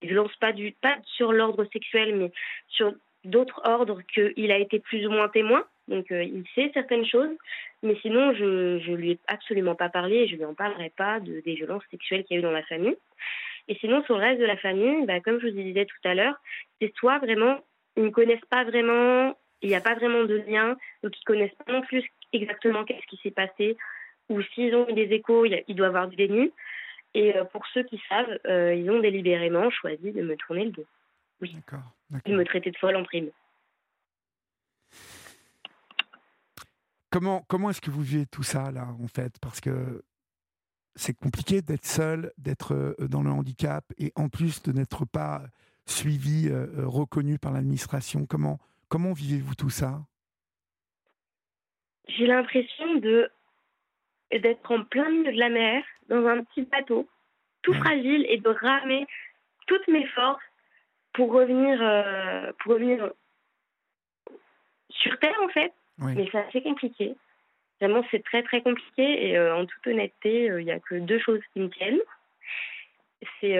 violences 0.01 0.35
pas 0.37 0.53
du 0.53 0.71
pas 0.73 0.97
sur 1.15 1.31
l'ordre 1.31 1.65
sexuel, 1.71 2.15
mais 2.15 2.31
sur 2.67 2.93
d'autres 3.25 3.61
ordres 3.65 4.01
qu'il 4.13 4.51
a 4.51 4.57
été 4.57 4.79
plus 4.79 5.05
ou 5.05 5.11
moins 5.11 5.29
témoin, 5.29 5.65
donc 5.87 6.11
euh, 6.11 6.23
il 6.23 6.43
sait 6.55 6.71
certaines 6.73 7.05
choses, 7.05 7.35
mais 7.83 7.95
sinon 8.01 8.33
je 8.33 8.89
ne 8.89 8.95
lui 8.95 9.11
ai 9.11 9.19
absolument 9.27 9.75
pas 9.75 9.89
parlé 9.89 10.17
et 10.17 10.27
je 10.27 10.33
ne 10.33 10.37
lui 10.39 10.45
en 10.45 10.53
parlerai 10.53 10.91
pas 10.95 11.19
de, 11.19 11.41
des 11.41 11.55
violences 11.55 11.83
sexuelles 11.91 12.23
qu'il 12.23 12.35
y 12.35 12.37
a 12.37 12.39
eu 12.39 12.43
dans 12.43 12.51
la 12.51 12.63
famille. 12.63 12.97
Et 13.67 13.75
sinon 13.75 14.03
sur 14.03 14.17
le 14.17 14.23
reste 14.23 14.39
de 14.39 14.45
la 14.45 14.57
famille, 14.57 15.05
bah, 15.05 15.19
comme 15.19 15.39
je 15.39 15.47
vous 15.47 15.53
disais 15.53 15.85
tout 15.85 16.07
à 16.07 16.13
l'heure, 16.13 16.35
c'est 16.79 16.93
soit 16.95 17.19
vraiment, 17.19 17.59
ils 17.95 18.03
ne 18.03 18.09
connaissent 18.09 18.39
pas 18.49 18.63
vraiment, 18.63 19.37
il 19.61 19.69
n'y 19.69 19.75
a 19.75 19.81
pas 19.81 19.95
vraiment 19.95 20.23
de 20.23 20.35
lien, 20.35 20.77
donc 21.03 21.15
ils 21.15 21.21
ne 21.21 21.25
connaissent 21.25 21.57
pas 21.65 21.71
non 21.71 21.81
plus 21.81 22.03
exactement 22.33 22.83
qu'est-ce 22.83 23.07
qui 23.07 23.19
s'est 23.23 23.31
passé, 23.31 23.77
ou 24.29 24.41
s'ils 24.41 24.75
ont 24.75 24.87
eu 24.89 24.93
des 24.93 25.13
échos, 25.13 25.45
il 25.45 25.75
doit 25.75 25.87
avoir 25.87 26.07
du 26.07 26.15
déni. 26.15 26.51
Et 27.13 27.35
euh, 27.35 27.45
pour 27.45 27.65
ceux 27.73 27.83
qui 27.83 28.01
savent, 28.09 28.37
euh, 28.47 28.75
ils 28.75 28.89
ont 28.91 28.99
délibérément 28.99 29.69
choisi 29.69 30.11
de 30.11 30.21
me 30.21 30.35
tourner 30.35 30.65
le 30.65 30.71
dos. 30.71 30.85
Oui. 31.41 31.53
D'accord. 31.53 31.93
Il 32.25 32.35
me 32.35 32.45
traitait 32.45 32.71
de 32.71 32.77
folle 32.77 32.95
en 32.95 33.03
prime. 33.03 33.29
Comment, 37.09 37.43
comment 37.47 37.69
est-ce 37.69 37.81
que 37.81 37.91
vous 37.91 38.01
vivez 38.01 38.25
tout 38.25 38.43
ça, 38.43 38.71
là, 38.71 38.87
en 39.01 39.07
fait? 39.07 39.39
Parce 39.39 39.61
que 39.61 40.03
c'est 40.95 41.13
compliqué 41.13 41.61
d'être 41.61 41.85
seul, 41.85 42.33
d'être 42.37 42.73
euh, 42.73 42.95
dans 43.07 43.21
le 43.21 43.29
handicap 43.29 43.85
et 43.97 44.11
en 44.15 44.29
plus 44.29 44.61
de 44.63 44.71
n'être 44.71 45.05
pas 45.05 45.43
suivi, 45.85 46.49
euh, 46.49 46.67
euh, 46.79 46.87
reconnu 46.87 47.39
par 47.39 47.53
l'administration. 47.53 48.25
Comment, 48.25 48.59
comment 48.89 49.13
vivez-vous 49.13 49.55
tout 49.55 49.69
ça? 49.69 50.01
J'ai 52.07 52.25
l'impression 52.25 52.95
de 52.95 53.29
d'être 54.31 54.69
en 54.71 54.83
plein 54.83 55.09
milieu 55.09 55.31
de 55.31 55.39
la 55.39 55.49
mer, 55.49 55.83
dans 56.09 56.25
un 56.25 56.43
petit 56.43 56.63
bateau, 56.63 57.07
tout 57.61 57.73
fragile, 57.73 58.25
et 58.27 58.37
de 58.37 58.49
ramer 58.49 59.07
toutes 59.67 59.87
mes 59.87 60.05
forces 60.07 60.43
pour 61.17 61.33
revenir, 61.33 61.79
euh, 61.81 62.51
pour 62.59 62.73
revenir 62.73 63.11
sur 64.89 65.17
Terre, 65.19 65.35
en 65.43 65.49
fait. 65.49 65.73
Mais 65.97 66.29
c'est 66.31 66.37
assez 66.37 66.61
compliqué. 66.61 67.15
Vraiment, 67.81 68.03
c'est 68.11 68.23
très, 68.23 68.43
très 68.43 68.61
compliqué. 68.61 69.29
Et 69.29 69.37
euh, 69.37 69.55
en 69.55 69.65
toute 69.65 69.87
honnêteté, 69.87 70.49
euh, 70.49 70.61
il 70.61 70.65
n'y 70.65 70.71
a 70.71 70.79
que 70.79 70.93
deux 70.95 71.19
choses 71.19 71.41
qui 71.53 71.59
me 71.59 71.69
tiennent. 71.69 71.99
C'est 73.41 73.57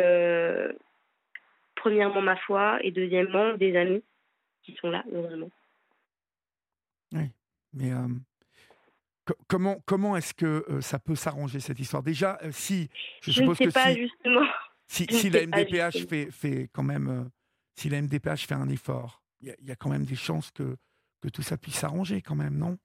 premièrement 1.76 2.22
ma 2.22 2.36
foi 2.36 2.78
et 2.82 2.92
deuxièmement 2.92 3.54
des 3.54 3.76
amis 3.76 4.04
qui 4.62 4.76
sont 4.76 4.92
là, 4.92 5.04
heureusement. 5.12 5.50
Oui, 7.14 7.32
mais 7.74 7.90
comment, 9.48 9.78
comment 9.88 10.16
est-ce 10.16 10.36
que 10.36 10.64
ça 10.82 11.00
peut 11.00 11.16
s'arranger 11.16 11.60
cette 11.60 11.80
histoire? 11.80 12.04
Déjà, 12.04 12.38
si 12.52 12.90
je, 13.24 13.32
suppose 13.32 13.60
ne 13.60 13.70
sais 13.70 13.72
pas 13.72 13.96
justement. 13.96 14.46
Si, 14.86 15.08
si 15.10 15.32
la 15.32 15.48
MDPH 15.48 16.08
fait, 16.08 16.30
fait 16.32 16.70
quand 16.72 16.84
même, 16.84 17.30
si 17.78 17.90
la 17.90 18.02
MDPH 18.02 18.48
fait 18.48 18.56
un 18.56 18.70
effort, 18.70 19.22
il 19.40 19.56
y, 19.62 19.72
a 19.72 19.76
quand 19.76 19.90
même 19.90 20.06
des 20.06 20.16
chances 20.16 20.50
que, 20.52 20.78
que 21.22 21.30
tout 21.30 21.44
ça 21.44 21.58
puisse 21.58 21.76
s'arranger 21.76 22.22
quand 22.24 22.36
même, 22.36 22.58
non? 22.58 22.78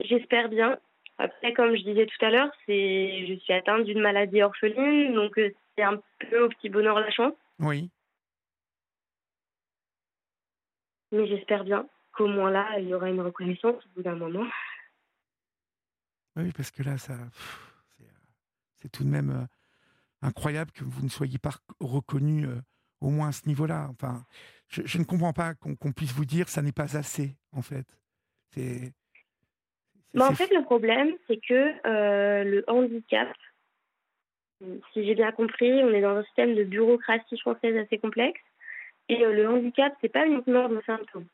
J'espère 0.00 0.48
bien. 0.48 0.78
Après, 1.18 1.52
comme 1.54 1.74
je 1.74 1.82
disais 1.82 2.06
tout 2.06 2.24
à 2.24 2.30
l'heure, 2.30 2.50
c'est, 2.66 3.26
je 3.26 3.34
suis 3.40 3.52
atteinte 3.52 3.84
d'une 3.84 4.00
maladie 4.00 4.42
orpheline, 4.42 5.14
donc 5.14 5.34
c'est 5.36 5.82
un 5.82 6.00
peu 6.30 6.44
au 6.44 6.48
petit 6.48 6.68
bonheur 6.68 7.00
la 7.00 7.10
chance. 7.10 7.34
Oui. 7.58 7.90
Mais 11.10 11.26
j'espère 11.26 11.64
bien 11.64 11.88
qu'au 12.12 12.28
moins 12.28 12.50
là, 12.50 12.78
il 12.78 12.88
y 12.88 12.94
aura 12.94 13.10
une 13.10 13.20
reconnaissance 13.20 13.84
au 13.86 13.88
bout 13.96 14.02
d'un 14.02 14.14
moment. 14.14 14.46
Oui, 16.36 16.52
parce 16.52 16.70
que 16.70 16.82
là, 16.82 16.98
ça, 16.98 17.16
c'est 18.74 18.90
tout 18.90 19.04
de 19.04 19.08
même 19.08 19.30
euh, 19.30 19.46
incroyable 20.22 20.70
que 20.70 20.84
vous 20.84 21.02
ne 21.02 21.08
soyez 21.08 21.38
pas 21.38 21.54
reconnu 21.80 22.46
euh, 22.46 22.60
au 23.00 23.10
moins 23.10 23.28
à 23.28 23.32
ce 23.32 23.46
niveau-là. 23.46 23.88
Enfin, 23.90 24.24
je, 24.68 24.98
ne 24.98 25.04
comprends 25.04 25.32
pas 25.32 25.54
qu'on 25.54 25.92
puisse 25.92 26.12
vous 26.12 26.24
dire 26.24 26.48
ça 26.48 26.62
n'est 26.62 26.72
pas 26.72 26.96
assez, 26.96 27.36
en 27.52 27.62
fait. 27.62 27.86
C'est. 28.50 28.92
en 30.18 30.34
fait, 30.34 30.52
le 30.54 30.62
problème, 30.64 31.12
c'est 31.26 31.38
que 31.38 31.86
euh, 31.86 32.44
le 32.44 32.64
handicap, 32.68 33.32
si 34.92 35.04
j'ai 35.04 35.14
bien 35.14 35.32
compris, 35.32 35.72
on 35.84 35.90
est 35.90 36.00
dans 36.00 36.16
un 36.16 36.24
système 36.24 36.54
de 36.54 36.64
bureaucratie 36.64 37.38
française 37.38 37.76
assez 37.76 37.98
complexe. 37.98 38.40
Et 39.08 39.18
le 39.18 39.48
handicap, 39.48 39.94
c'est 40.00 40.08
pas 40.08 40.26
uniquement 40.26 40.68
de 40.68 40.82
symptômes. 40.84 41.26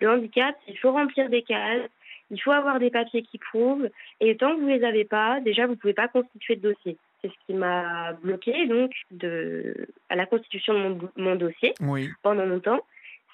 Le 0.00 0.10
handicap, 0.10 0.56
il 0.66 0.78
faut 0.78 0.92
remplir 0.92 1.28
des 1.28 1.42
cases, 1.42 1.90
il 2.30 2.40
faut 2.40 2.52
avoir 2.52 2.78
des 2.78 2.90
papiers 2.90 3.22
qui 3.22 3.38
prouvent, 3.38 3.88
et 4.20 4.36
tant 4.36 4.54
que 4.54 4.60
vous 4.60 4.68
les 4.68 4.84
avez 4.84 5.04
pas, 5.04 5.40
déjà 5.40 5.66
vous 5.66 5.76
pouvez 5.76 5.94
pas 5.94 6.08
constituer 6.08 6.56
de 6.56 6.72
dossier. 6.72 6.96
C'est 7.20 7.28
ce 7.28 7.46
qui 7.46 7.54
m'a 7.54 8.12
bloqué 8.12 8.66
donc 8.66 8.92
de 9.10 9.88
à 10.08 10.16
la 10.16 10.26
constitution 10.26 10.74
de 10.74 10.78
mon, 10.78 11.10
mon 11.16 11.36
dossier 11.36 11.74
pendant 12.22 12.46
longtemps. 12.46 12.80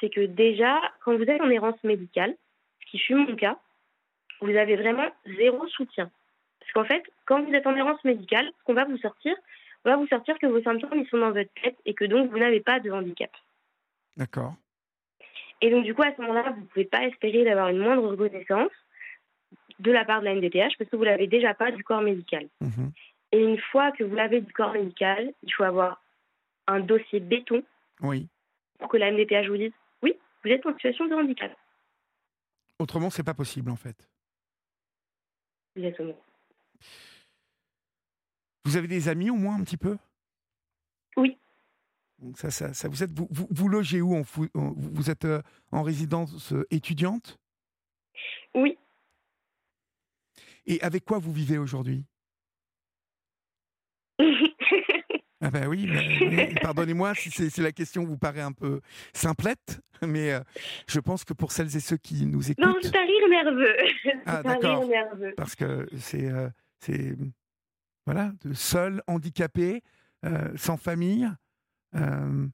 C'est 0.01 0.11
que 0.11 0.23
déjà, 0.23 0.81
quand 1.05 1.17
vous 1.17 1.25
êtes 1.25 1.41
en 1.41 1.51
errance 1.51 1.83
médicale, 1.85 2.35
ce 2.81 2.91
qui 2.91 2.99
fut 2.99 3.15
mon 3.15 3.37
cas, 3.37 3.59
vous 4.41 4.57
avez 4.57 4.77
vraiment 4.77 5.09
zéro 5.37 5.67
soutien. 5.69 6.11
Parce 6.61 6.73
qu'en 6.73 6.85
fait, 6.85 7.03
quand 7.27 7.43
vous 7.43 7.53
êtes 7.53 7.67
en 7.67 7.77
errance 7.77 8.03
médicale, 8.05 8.51
ce 8.59 8.65
qu'on 8.65 8.75
va 8.75 8.85
vous 8.85 8.99
sortir, 8.99 9.35
on 9.85 9.91
va 9.91 9.97
vous 9.97 10.07
sortir 10.07 10.39
que 10.39 10.47
vos 10.47 10.63
symptômes 10.63 10.99
ils 10.99 11.09
sont 11.09 11.19
dans 11.19 11.33
votre 11.33 11.53
tête 11.63 11.77
et 11.85 11.95
que 11.95 12.05
donc 12.05 12.31
vous 12.31 12.39
n'avez 12.39 12.61
pas 12.61 12.81
de 12.81 12.91
handicap. 12.91 13.31
D'accord. 14.17 14.55
Et 15.61 15.71
donc, 15.71 15.85
du 15.85 15.95
coup, 15.95 16.03
à 16.03 16.15
ce 16.15 16.21
moment-là, 16.21 16.51
vous 16.51 16.61
ne 16.61 16.67
pouvez 16.67 16.85
pas 16.85 17.05
espérer 17.05 17.45
d'avoir 17.45 17.69
une 17.69 17.79
moindre 17.79 18.07
reconnaissance 18.07 18.71
de 19.79 19.91
la 19.91 20.05
part 20.05 20.21
de 20.21 20.27
la 20.27 20.35
NDPH 20.35 20.77
parce 20.79 20.91
que 20.91 20.97
vous 20.97 21.05
l'avez 21.05 21.27
déjà 21.27 21.55
pas 21.55 21.71
du 21.71 21.83
corps 21.83 22.03
médical. 22.03 22.49
Mhm. 22.61 22.93
Et 23.35 23.41
une 23.41 23.59
fois 23.73 23.91
que 23.91 24.05
vous 24.05 24.15
l'avez 24.15 24.41
du 24.41 24.53
corps 24.53 24.73
médical, 24.73 25.35
il 25.43 25.53
faut 25.53 25.65
avoir 25.65 26.01
un 26.69 26.79
dossier 26.79 27.19
béton 27.19 27.65
oui. 28.01 28.29
pour 28.79 28.89
que 28.89 28.97
la 28.97 29.11
NDPH 29.11 29.49
vous 29.49 29.57
dise 29.57 29.73
oui, 30.05 30.17
vous 30.45 30.51
êtes 30.53 30.65
en 30.65 30.73
situation 30.75 31.09
de 31.09 31.15
handicap. 31.15 31.51
Autrement, 32.79 33.11
c'est 33.11 33.25
pas 33.25 33.35
possible 33.35 33.73
en 33.73 33.77
fait. 33.77 34.09
Exactement. 35.75 36.17
Vous 38.67 38.77
avez 38.77 38.87
des 38.87 39.09
amis 39.09 39.31
au 39.31 39.35
moins 39.35 39.57
un 39.57 39.65
petit 39.65 39.79
peu? 39.79 39.99
Oui. 41.17 41.37
Ça, 42.37 42.53
ça, 42.53 42.73
ça, 42.73 42.87
vous, 42.87 43.03
êtes, 43.03 43.11
vous, 43.11 43.49
vous, 43.51 43.69
logez 43.69 44.01
où 44.01 44.23
vous, 44.23 44.47
vous 44.55 45.11
êtes 45.11 45.25
euh, 45.25 45.43
en 45.73 45.83
résidence 45.83 46.53
euh, 46.53 46.65
étudiante? 46.71 47.41
Oui. 48.55 48.79
Et 50.67 50.81
avec 50.83 51.05
quoi 51.05 51.19
vous 51.19 51.33
vivez 51.33 51.59
aujourd'hui? 51.59 52.07
Ah 55.41 55.51
ben 55.51 55.67
oui, 55.67 55.87
pardonnez-moi 56.63 57.15
si, 57.15 57.31
c'est 57.31 57.61
la 57.61 57.73
question 57.73 58.05
vous 58.05 58.17
paraît 58.17 58.41
un 58.41 58.53
peu 58.53 58.81
simplette, 59.13 59.79
mais 60.01 60.33
euh, 60.33 60.41
je 60.89 60.99
pense 61.01 61.23
que 61.23 61.35
pour 61.35 61.53
celles 61.53 61.77
et 61.77 61.81
ceux 61.81 61.99
qui 61.99 62.25
nous 62.25 62.51
écoutent... 62.51 62.65
Non, 62.65 62.75
c'est 62.81 62.97
un 62.97 63.05
rire 63.05 63.29
nerveux. 63.29 63.77
Ah 64.25 64.43
d'accord, 64.43 64.89
parce 65.37 65.55
que 65.55 65.87
c'est... 65.99 66.31
c'est 66.79 67.15
voilà, 68.07 68.33
seul, 68.55 69.03
handicapé, 69.07 69.83
sans 70.57 70.79
famille, 70.79 71.29
euh, 71.95 72.47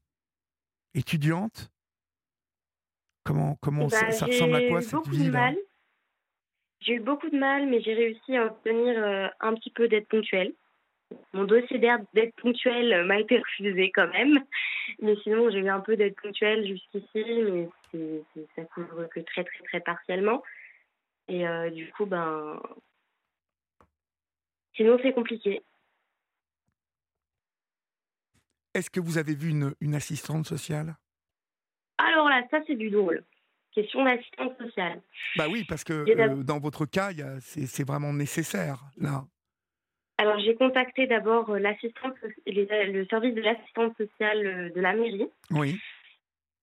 étudiante. 0.94 1.70
Comment, 3.24 3.56
comment 3.60 3.86
eh 3.86 3.90
ben, 3.90 4.12
ça, 4.12 4.26
ressemble 4.26 4.56
à 4.56 4.68
quoi 4.68 4.82
cette 4.82 5.06
vie 5.08 5.30
J'ai 6.80 6.94
eu 6.94 7.00
beaucoup 7.00 7.28
de 7.28 7.38
mal, 7.38 7.68
mais 7.68 7.80
j'ai 7.80 7.94
réussi 7.94 8.36
à 8.36 8.46
obtenir 8.46 8.98
euh, 8.98 9.28
un 9.40 9.54
petit 9.54 9.70
peu 9.70 9.88
d'aide 9.88 10.06
ponctuelle. 10.08 10.52
Mon 11.32 11.44
dossier 11.44 11.78
d'aide 11.78 12.34
ponctuelle 12.36 13.04
m'a 13.06 13.18
été 13.20 13.38
refusé 13.38 13.90
quand 13.92 14.08
même, 14.08 14.44
mais 15.00 15.16
sinon 15.22 15.50
j'ai 15.50 15.58
eu 15.58 15.68
un 15.68 15.80
peu 15.80 15.96
d'aide 15.96 16.14
ponctuelle 16.20 16.66
jusqu'ici, 16.66 17.24
mais 17.42 17.68
c'est, 17.90 18.22
ça 18.56 18.64
couvre 18.64 19.06
que 19.06 19.20
très 19.20 19.44
très 19.44 19.64
très 19.64 19.80
partiellement. 19.80 20.42
Et 21.28 21.46
euh, 21.46 21.70
du 21.70 21.90
coup, 21.92 22.06
ben, 22.06 22.60
sinon 24.74 24.98
c'est 25.02 25.12
compliqué. 25.12 25.62
Est-ce 28.74 28.90
que 28.90 29.00
vous 29.00 29.18
avez 29.18 29.34
vu 29.34 29.50
une, 29.50 29.74
une 29.80 29.94
assistante 29.94 30.46
sociale? 30.46 30.96
Alors 31.98 32.28
là, 32.28 32.44
ça 32.50 32.60
c'est 32.66 32.76
du 32.76 32.90
drôle. 32.90 33.24
Question 33.72 34.04
d'assistante 34.04 34.56
sociale. 34.58 35.00
Bah 35.36 35.46
oui, 35.48 35.64
parce 35.68 35.84
que 35.84 35.92
euh, 35.92 36.42
dans 36.42 36.58
votre 36.58 36.86
cas, 36.86 37.10
c'est 37.40 37.86
vraiment 37.86 38.12
nécessaire, 38.12 38.82
là. 38.96 39.24
Alors 40.20 40.38
j'ai 40.38 40.54
contacté 40.54 41.06
d'abord 41.06 41.48
euh, 41.48 41.58
l'assistante, 41.58 42.12
le 42.46 43.06
service 43.06 43.34
de 43.34 43.40
l'assistante 43.40 43.96
sociale 43.96 44.46
euh, 44.46 44.68
de 44.68 44.78
la 44.78 44.92
mairie. 44.92 45.30
Oui. 45.50 45.80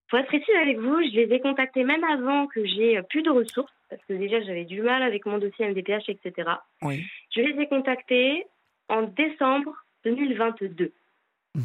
Pour 0.08 0.20
être 0.20 0.28
précise 0.28 0.54
avec 0.62 0.78
vous, 0.78 1.02
je 1.02 1.16
les 1.16 1.34
ai 1.34 1.40
contactés 1.40 1.82
même 1.82 2.04
avant 2.04 2.46
que 2.46 2.64
j'ai 2.64 3.02
plus 3.10 3.22
de 3.22 3.30
ressources, 3.30 3.72
parce 3.90 4.00
que 4.04 4.12
déjà 4.12 4.40
j'avais 4.42 4.64
du 4.64 4.80
mal 4.80 5.02
avec 5.02 5.26
mon 5.26 5.38
dossier 5.38 5.66
MDPH, 5.66 6.08
etc. 6.08 6.50
Oui. 6.82 7.04
Je 7.34 7.40
les 7.40 7.60
ai 7.60 7.66
contactés 7.66 8.46
en 8.88 9.02
décembre 9.02 9.74
2022. 10.04 10.92
Mmh. 11.56 11.60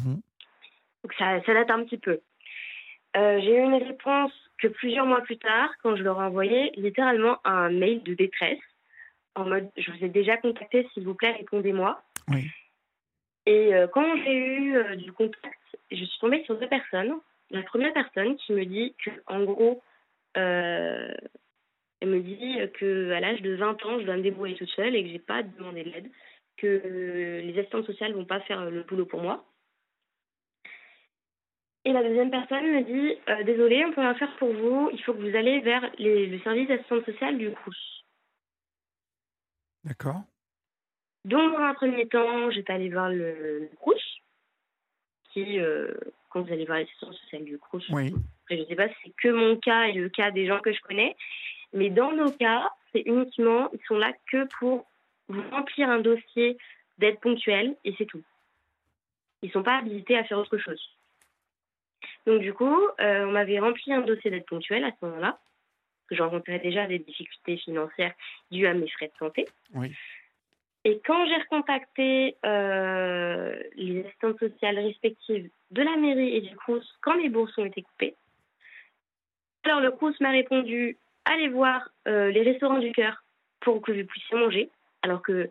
Donc 1.04 1.12
ça, 1.16 1.40
ça 1.46 1.54
date 1.54 1.70
un 1.70 1.84
petit 1.84 1.98
peu. 1.98 2.18
Euh, 3.16 3.40
j'ai 3.40 3.54
eu 3.54 3.62
une 3.62 3.80
réponse 3.80 4.32
que 4.58 4.66
plusieurs 4.66 5.06
mois 5.06 5.20
plus 5.20 5.38
tard, 5.38 5.70
quand 5.80 5.94
je 5.94 6.02
leur 6.02 6.20
ai 6.20 6.24
envoyé 6.24 6.72
littéralement 6.74 7.38
un 7.44 7.70
mail 7.70 8.02
de 8.02 8.14
détresse, 8.14 8.58
en 9.34 9.44
mode 9.46 9.70
je 9.76 9.90
vous 9.90 10.04
ai 10.04 10.08
déjà 10.08 10.36
contacté, 10.36 10.88
s'il 10.92 11.04
vous 11.04 11.14
plaît, 11.14 11.32
répondez-moi. 11.32 12.02
Oui. 12.28 12.46
Et 13.46 13.74
euh, 13.74 13.86
quand 13.88 14.16
j'ai 14.24 14.34
eu 14.34 14.76
euh, 14.76 14.96
du 14.96 15.12
contact, 15.12 15.58
je 15.90 16.04
suis 16.04 16.18
tombée 16.20 16.42
sur 16.44 16.58
deux 16.58 16.68
personnes. 16.68 17.14
La 17.50 17.62
première 17.62 17.92
personne 17.92 18.36
qui 18.36 18.52
me 18.52 18.64
dit 18.64 18.94
que, 19.04 19.10
en 19.26 19.44
gros, 19.44 19.82
elle 20.34 21.14
me 22.02 22.20
dit 22.20 22.58
qu'à 22.78 23.20
l'âge 23.20 23.42
de 23.42 23.54
20 23.54 23.84
ans, 23.84 24.00
je 24.00 24.04
dois 24.04 24.16
me 24.16 24.22
débrouiller 24.22 24.56
toute 24.56 24.70
seule 24.70 24.96
et 24.96 25.04
que 25.04 25.10
j'ai 25.10 25.18
pas 25.18 25.42
demandé 25.42 25.84
de 25.84 25.90
l'aide, 25.90 26.10
que 26.56 27.40
les 27.44 27.58
assistantes 27.58 27.86
sociales 27.86 28.14
vont 28.14 28.24
pas 28.24 28.40
faire 28.40 28.70
le 28.70 28.82
boulot 28.82 29.06
pour 29.06 29.22
moi. 29.22 29.44
Et 31.84 31.92
la 31.92 32.02
deuxième 32.02 32.30
personne 32.30 32.66
me 32.66 32.82
dit 32.82 33.18
euh, 33.28 33.42
Désolé, 33.44 33.84
on 33.84 33.92
peut 33.92 34.00
rien 34.00 34.14
faire 34.14 34.34
pour 34.36 34.52
vous, 34.52 34.90
il 34.92 35.02
faut 35.02 35.12
que 35.12 35.20
vous 35.20 35.36
allez 35.36 35.60
vers 35.60 35.90
le 35.98 36.38
service 36.38 36.68
d'assistance 36.68 37.04
sociale 37.04 37.36
du 37.36 37.50
CRUS. 37.50 38.03
D'accord. 39.84 40.22
Donc, 41.24 41.52
dans 41.52 41.58
un 41.58 41.74
premier 41.74 42.06
temps, 42.08 42.50
j'étais 42.50 42.72
allée 42.72 42.90
voir 42.90 43.08
le, 43.10 43.60
le 43.60 43.70
CRUS, 43.80 44.20
qui, 45.32 45.58
euh, 45.58 45.92
quand 46.30 46.42
vous 46.42 46.52
allez 46.52 46.64
voir 46.64 46.78
l'assistance 46.78 47.16
sociale 47.18 47.44
du 47.44 47.58
CRUS, 47.58 47.84
oui. 47.90 48.14
je 48.50 48.56
ne 48.56 48.64
sais 48.64 48.76
pas 48.76 48.88
si 48.88 48.94
c'est 49.04 49.14
que 49.16 49.28
mon 49.28 49.56
cas 49.56 49.84
et 49.84 49.92
le 49.92 50.08
cas 50.08 50.30
des 50.30 50.46
gens 50.46 50.60
que 50.60 50.72
je 50.72 50.80
connais, 50.80 51.16
mais 51.72 51.90
dans 51.90 52.12
nos 52.12 52.30
cas, 52.32 52.70
c'est 52.92 53.02
uniquement, 53.06 53.70
ils 53.72 53.84
sont 53.86 53.96
là 53.96 54.12
que 54.30 54.46
pour 54.58 54.86
vous 55.28 55.42
remplir 55.50 55.88
un 55.88 56.00
dossier 56.00 56.58
d'aide 56.98 57.18
ponctuelle 57.20 57.76
et 57.84 57.94
c'est 57.98 58.06
tout. 58.06 58.22
Ils 59.42 59.48
ne 59.48 59.52
sont 59.52 59.62
pas 59.62 59.78
habilités 59.78 60.16
à 60.16 60.24
faire 60.24 60.38
autre 60.38 60.58
chose. 60.58 60.80
Donc 62.26 62.40
du 62.40 62.52
coup, 62.52 62.78
euh, 63.00 63.26
on 63.26 63.32
m'avait 63.32 63.58
rempli 63.58 63.92
un 63.92 64.02
dossier 64.02 64.30
d'aide 64.30 64.46
ponctuelle 64.46 64.84
à 64.84 64.90
ce 64.90 65.04
moment-là. 65.06 65.38
Que 66.08 66.14
j'encontrais 66.14 66.58
déjà 66.58 66.86
des 66.86 66.98
difficultés 66.98 67.56
financières 67.58 68.14
dues 68.50 68.66
à 68.66 68.74
mes 68.74 68.88
frais 68.88 69.08
de 69.08 69.18
santé. 69.18 69.46
Oui. 69.74 69.92
Et 70.84 71.00
quand 71.06 71.26
j'ai 71.26 71.36
recontacté 71.36 72.36
euh, 72.44 73.58
les 73.74 74.04
assistantes 74.04 74.38
sociales 74.38 74.78
respectives 74.78 75.48
de 75.70 75.82
la 75.82 75.96
mairie 75.96 76.36
et 76.36 76.40
du 76.42 76.54
CRUS, 76.56 76.84
quand 77.00 77.16
mes 77.16 77.30
bourses 77.30 77.56
ont 77.56 77.64
été 77.64 77.82
coupées, 77.82 78.14
alors 79.64 79.80
le 79.80 79.90
CRUS 79.92 80.14
m'a 80.20 80.30
répondu 80.30 80.98
allez 81.24 81.48
voir 81.48 81.88
euh, 82.06 82.30
les 82.30 82.42
restaurants 82.42 82.78
du 82.78 82.92
cœur 82.92 83.22
pour 83.60 83.80
que 83.80 83.92
vous 83.92 84.04
puissiez 84.04 84.36
manger, 84.36 84.70
alors 85.02 85.22
que 85.22 85.48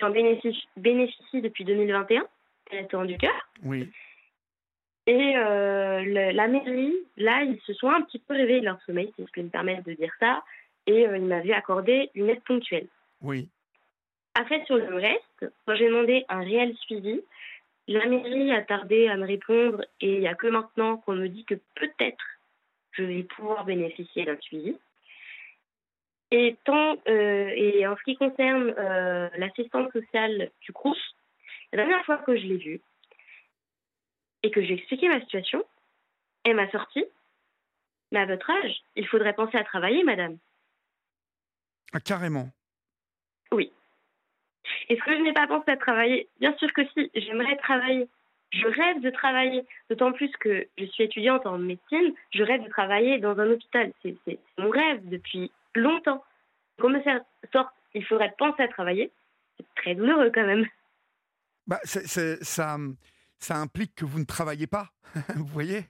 j'en 0.00 0.10
bénéficie, 0.10 0.68
bénéficie 0.76 1.40
depuis 1.40 1.64
2021, 1.64 2.26
les 2.70 2.78
restaurants 2.78 3.04
du 3.04 3.18
cœur. 3.18 3.48
Oui. 3.62 3.90
Et 5.06 5.36
euh, 5.36 6.00
le- 6.02 6.30
la 6.30 6.46
mairie, 6.46 6.94
là, 7.16 7.42
ils 7.42 7.60
se 7.66 7.72
sont 7.74 7.90
un 7.90 8.02
petit 8.02 8.20
peu 8.20 8.34
réveillés 8.34 8.60
de 8.60 8.66
leur 8.66 8.80
sommeil, 8.82 9.12
si 9.16 9.24
je 9.26 9.32
peux 9.32 9.42
me 9.42 9.48
permettre 9.48 9.82
de 9.84 9.94
dire 9.94 10.12
ça, 10.20 10.44
et 10.86 11.06
euh, 11.06 11.16
ils 11.16 11.24
m'avaient 11.24 11.52
accordé 11.52 12.10
une 12.14 12.28
aide 12.30 12.42
ponctuelle. 12.44 12.86
Oui. 13.20 13.48
Après, 14.34 14.64
sur 14.64 14.76
le 14.76 14.94
reste, 14.94 15.52
quand 15.66 15.74
j'ai 15.74 15.88
demandé 15.88 16.24
un 16.28 16.40
réel 16.40 16.74
suivi, 16.76 17.20
la 17.88 18.06
mairie 18.06 18.52
a 18.52 18.62
tardé 18.62 19.08
à 19.08 19.16
me 19.16 19.26
répondre 19.26 19.84
et 20.00 20.14
il 20.14 20.20
n'y 20.20 20.28
a 20.28 20.34
que 20.34 20.46
maintenant 20.46 20.98
qu'on 20.98 21.14
me 21.14 21.28
dit 21.28 21.44
que 21.44 21.56
peut-être 21.74 22.24
je 22.92 23.02
vais 23.02 23.24
pouvoir 23.24 23.64
bénéficier 23.64 24.24
d'un 24.24 24.38
suivi. 24.40 24.76
Et, 26.30 26.56
tant, 26.64 26.96
euh, 27.08 27.50
et 27.54 27.86
en 27.86 27.96
ce 27.96 28.02
qui 28.04 28.16
concerne 28.16 28.72
l'assistante 29.36 29.92
sociale 29.92 30.50
du 30.62 30.72
CRUS, 30.72 30.96
la 31.72 31.82
dernière 31.82 32.04
fois 32.06 32.18
que 32.18 32.36
je 32.36 32.46
l'ai 32.46 32.56
vue 32.56 32.80
et 34.42 34.50
que 34.50 34.62
j'ai 34.62 34.74
expliqué 34.74 35.08
ma 35.08 35.20
situation, 35.20 35.64
elle 36.44 36.56
m'a 36.56 36.70
sorti 36.70 37.04
Mais 38.10 38.20
à 38.20 38.26
votre 38.26 38.50
âge, 38.50 38.82
il 38.96 39.06
faudrait 39.06 39.34
penser 39.34 39.56
à 39.56 39.64
travailler, 39.64 40.04
madame. 40.04 40.38
Ah, 41.92 42.00
carrément. 42.00 42.50
Est-ce 44.88 45.02
que 45.02 45.16
je 45.16 45.22
n'ai 45.22 45.32
pas 45.32 45.46
pensé 45.46 45.70
à 45.70 45.76
travailler 45.76 46.28
Bien 46.40 46.56
sûr 46.58 46.72
que 46.72 46.82
si, 46.88 47.10
j'aimerais 47.14 47.56
travailler. 47.56 48.08
Je 48.50 48.66
rêve 48.66 49.00
de 49.00 49.10
travailler, 49.10 49.64
d'autant 49.88 50.12
plus 50.12 50.30
que 50.38 50.66
je 50.76 50.84
suis 50.84 51.04
étudiante 51.04 51.46
en 51.46 51.56
médecine, 51.56 52.14
je 52.34 52.42
rêve 52.42 52.62
de 52.62 52.68
travailler 52.68 53.18
dans 53.18 53.38
un 53.38 53.50
hôpital. 53.50 53.92
C'est 54.02 54.16
mon 54.58 54.68
rêve 54.68 55.08
depuis 55.08 55.50
longtemps. 55.74 56.22
Qu'on 56.78 56.90
me 56.90 57.02
sorte, 57.52 57.74
il 57.94 58.04
faudrait 58.04 58.34
penser 58.36 58.62
à 58.62 58.68
travailler. 58.68 59.10
C'est 59.56 59.66
très 59.76 59.94
douloureux 59.94 60.30
quand 60.34 60.46
même. 60.46 60.66
Bah, 61.66 61.80
c'est- 61.84 62.06
c'est- 62.06 62.42
ça, 62.44 62.76
ça 63.42 63.56
implique 63.56 63.94
que 63.94 64.04
vous 64.04 64.18
ne 64.18 64.24
travaillez 64.24 64.66
pas, 64.66 64.88
vous 65.36 65.46
voyez? 65.46 65.84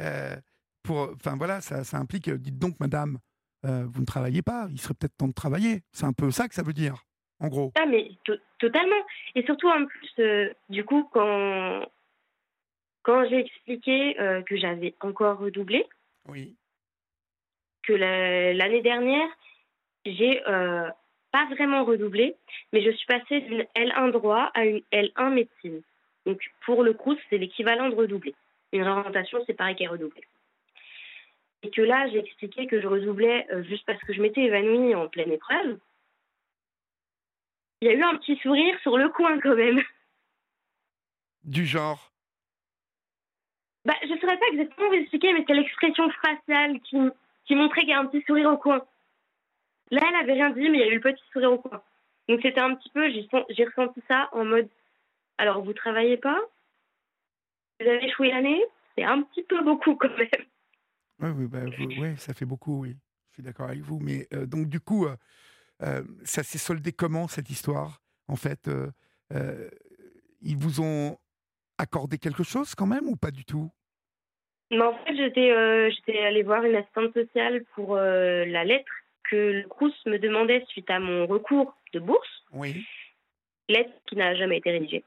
Euh, 0.00 0.36
pour, 0.82 1.10
Enfin 1.14 1.36
voilà, 1.36 1.60
ça, 1.60 1.84
ça 1.84 1.98
implique, 1.98 2.28
euh, 2.28 2.38
dites 2.38 2.58
donc 2.58 2.78
madame, 2.80 3.18
euh, 3.64 3.84
vous 3.86 4.00
ne 4.00 4.06
travaillez 4.06 4.42
pas, 4.42 4.68
il 4.70 4.80
serait 4.80 4.94
peut-être 4.94 5.16
temps 5.16 5.28
de 5.28 5.32
travailler. 5.34 5.82
C'est 5.92 6.06
un 6.06 6.12
peu 6.12 6.30
ça 6.30 6.48
que 6.48 6.54
ça 6.54 6.62
veut 6.62 6.72
dire, 6.72 7.04
en 7.40 7.48
gros. 7.48 7.72
Ah, 7.78 7.86
mais 7.86 8.10
to- 8.24 8.36
totalement. 8.58 9.02
Et 9.34 9.42
surtout, 9.44 9.68
en 9.68 9.84
plus, 9.86 10.10
euh, 10.20 10.52
du 10.68 10.84
coup, 10.84 11.08
quand, 11.12 11.82
quand 13.02 13.28
j'ai 13.28 13.40
expliqué 13.40 14.14
que 14.46 14.56
j'avais 14.56 14.94
encore 15.00 15.38
redoublé, 15.38 15.84
Oui. 16.28 16.56
que 17.82 17.92
la- 17.92 18.52
l'année 18.54 18.82
dernière, 18.82 19.28
j'ai 20.06 20.42
pas 21.30 21.46
vraiment 21.50 21.84
redoublé, 21.84 22.36
mais 22.72 22.82
je 22.82 22.90
suis 22.96 23.06
passée 23.06 23.40
d'une 23.42 23.66
L1 23.74 24.10
droit 24.12 24.50
à 24.54 24.64
une 24.64 24.80
L1 24.92 25.30
médecine. 25.34 25.82
Donc 26.28 26.42
pour 26.66 26.82
le 26.82 26.92
CRUS, 26.92 27.18
c'est 27.30 27.38
l'équivalent 27.38 27.88
de 27.88 27.94
redoubler. 27.94 28.34
Une 28.74 28.86
orientation, 28.86 29.38
c'est 29.46 29.54
pareil 29.54 29.76
qu'un 29.76 29.88
redoublé. 29.88 30.22
Et 31.62 31.70
que 31.70 31.80
là, 31.80 32.06
j'ai 32.10 32.18
expliqué 32.18 32.66
que 32.66 32.82
je 32.82 32.86
redoublais 32.86 33.46
euh, 33.50 33.62
juste 33.62 33.86
parce 33.86 33.98
que 34.02 34.12
je 34.12 34.20
m'étais 34.20 34.42
évanouie 34.42 34.94
en 34.94 35.08
pleine 35.08 35.32
épreuve. 35.32 35.78
Il 37.80 37.88
y 37.88 37.90
a 37.90 37.94
eu 37.94 38.02
un 38.02 38.16
petit 38.16 38.36
sourire 38.42 38.78
sur 38.82 38.98
le 38.98 39.08
coin 39.08 39.40
quand 39.40 39.56
même. 39.56 39.80
Du 41.44 41.64
genre? 41.64 42.12
Bah, 43.86 43.94
je 44.02 44.12
ne 44.12 44.18
saurais 44.18 44.38
pas 44.38 44.48
exactement 44.52 44.88
vous 44.88 44.96
expliquer, 44.96 45.32
mais 45.32 45.44
c'est 45.46 45.54
l'expression 45.54 46.10
faciale 46.10 46.78
qui, 46.80 46.98
qui 47.46 47.54
montrait 47.54 47.80
qu'il 47.80 47.90
y 47.90 47.94
a 47.94 48.00
un 48.00 48.06
petit 48.06 48.22
sourire 48.26 48.50
au 48.50 48.58
coin. 48.58 48.84
Là, 49.90 50.02
elle 50.06 50.16
avait 50.16 50.34
rien 50.34 50.50
dit, 50.50 50.68
mais 50.68 50.76
il 50.76 50.80
y 50.80 50.84
a 50.84 50.88
eu 50.88 50.96
le 50.96 51.00
petit 51.00 51.24
sourire 51.32 51.52
au 51.52 51.58
coin. 51.58 51.82
Donc 52.28 52.40
c'était 52.42 52.60
un 52.60 52.74
petit 52.74 52.90
peu, 52.90 53.08
j'ai 53.08 53.64
ressenti 53.64 54.02
ça 54.06 54.28
en 54.32 54.44
mode, 54.44 54.68
alors 55.38 55.62
vous 55.62 55.72
travaillez 55.72 56.16
pas? 56.16 56.38
Vous 57.80 57.86
avez 57.86 58.04
échoué 58.04 58.30
l'année 58.30 58.62
C'est 58.96 59.04
un 59.04 59.22
petit 59.22 59.44
peu 59.44 59.62
beaucoup 59.62 59.94
quand 59.96 60.16
même. 60.16 60.46
Oui, 61.20 61.30
oui, 61.30 61.46
bah, 61.46 61.60
vous- 61.78 62.00
ouais, 62.00 62.16
ça 62.16 62.34
fait 62.34 62.44
beaucoup, 62.44 62.82
oui. 62.82 62.96
Je 63.30 63.34
suis 63.34 63.42
d'accord 63.42 63.68
avec 63.68 63.80
vous. 63.80 63.98
Mais 64.00 64.26
euh, 64.32 64.46
donc, 64.46 64.68
du 64.68 64.80
coup, 64.80 65.06
euh, 65.06 65.16
euh, 65.82 66.02
ça 66.24 66.42
s'est 66.42 66.58
soldé 66.58 66.92
comment, 66.92 67.28
cette 67.28 67.50
histoire? 67.50 68.00
En 68.26 68.36
fait, 68.36 68.68
euh, 68.68 69.70
ils 70.40 70.56
vous 70.56 70.80
ont 70.80 71.18
accordé 71.78 72.18
quelque 72.18 72.42
chose 72.42 72.74
quand 72.74 72.86
même 72.86 73.06
ou 73.06 73.16
pas 73.16 73.30
du 73.30 73.44
tout? 73.44 73.70
Mais 74.70 74.82
en 74.82 74.94
fait, 74.98 75.16
j'étais 75.16 75.50
euh, 75.50 75.90
allée 76.24 76.42
voir 76.42 76.64
une 76.64 76.76
assistante 76.76 77.14
sociale 77.14 77.64
pour 77.74 77.96
euh, 77.96 78.44
la 78.44 78.64
lettre 78.64 78.92
que 79.30 79.36
le 79.62 79.68
CRUS 79.68 79.94
me 80.06 80.18
demandait 80.18 80.64
suite 80.68 80.90
à 80.90 80.98
mon 80.98 81.26
recours 81.26 81.74
de 81.92 82.00
bourse. 82.00 82.44
Oui. 82.52 82.84
lettre 83.68 83.92
qui 84.06 84.16
n'a 84.16 84.34
jamais 84.34 84.58
été 84.58 84.70
rédigée 84.70 85.04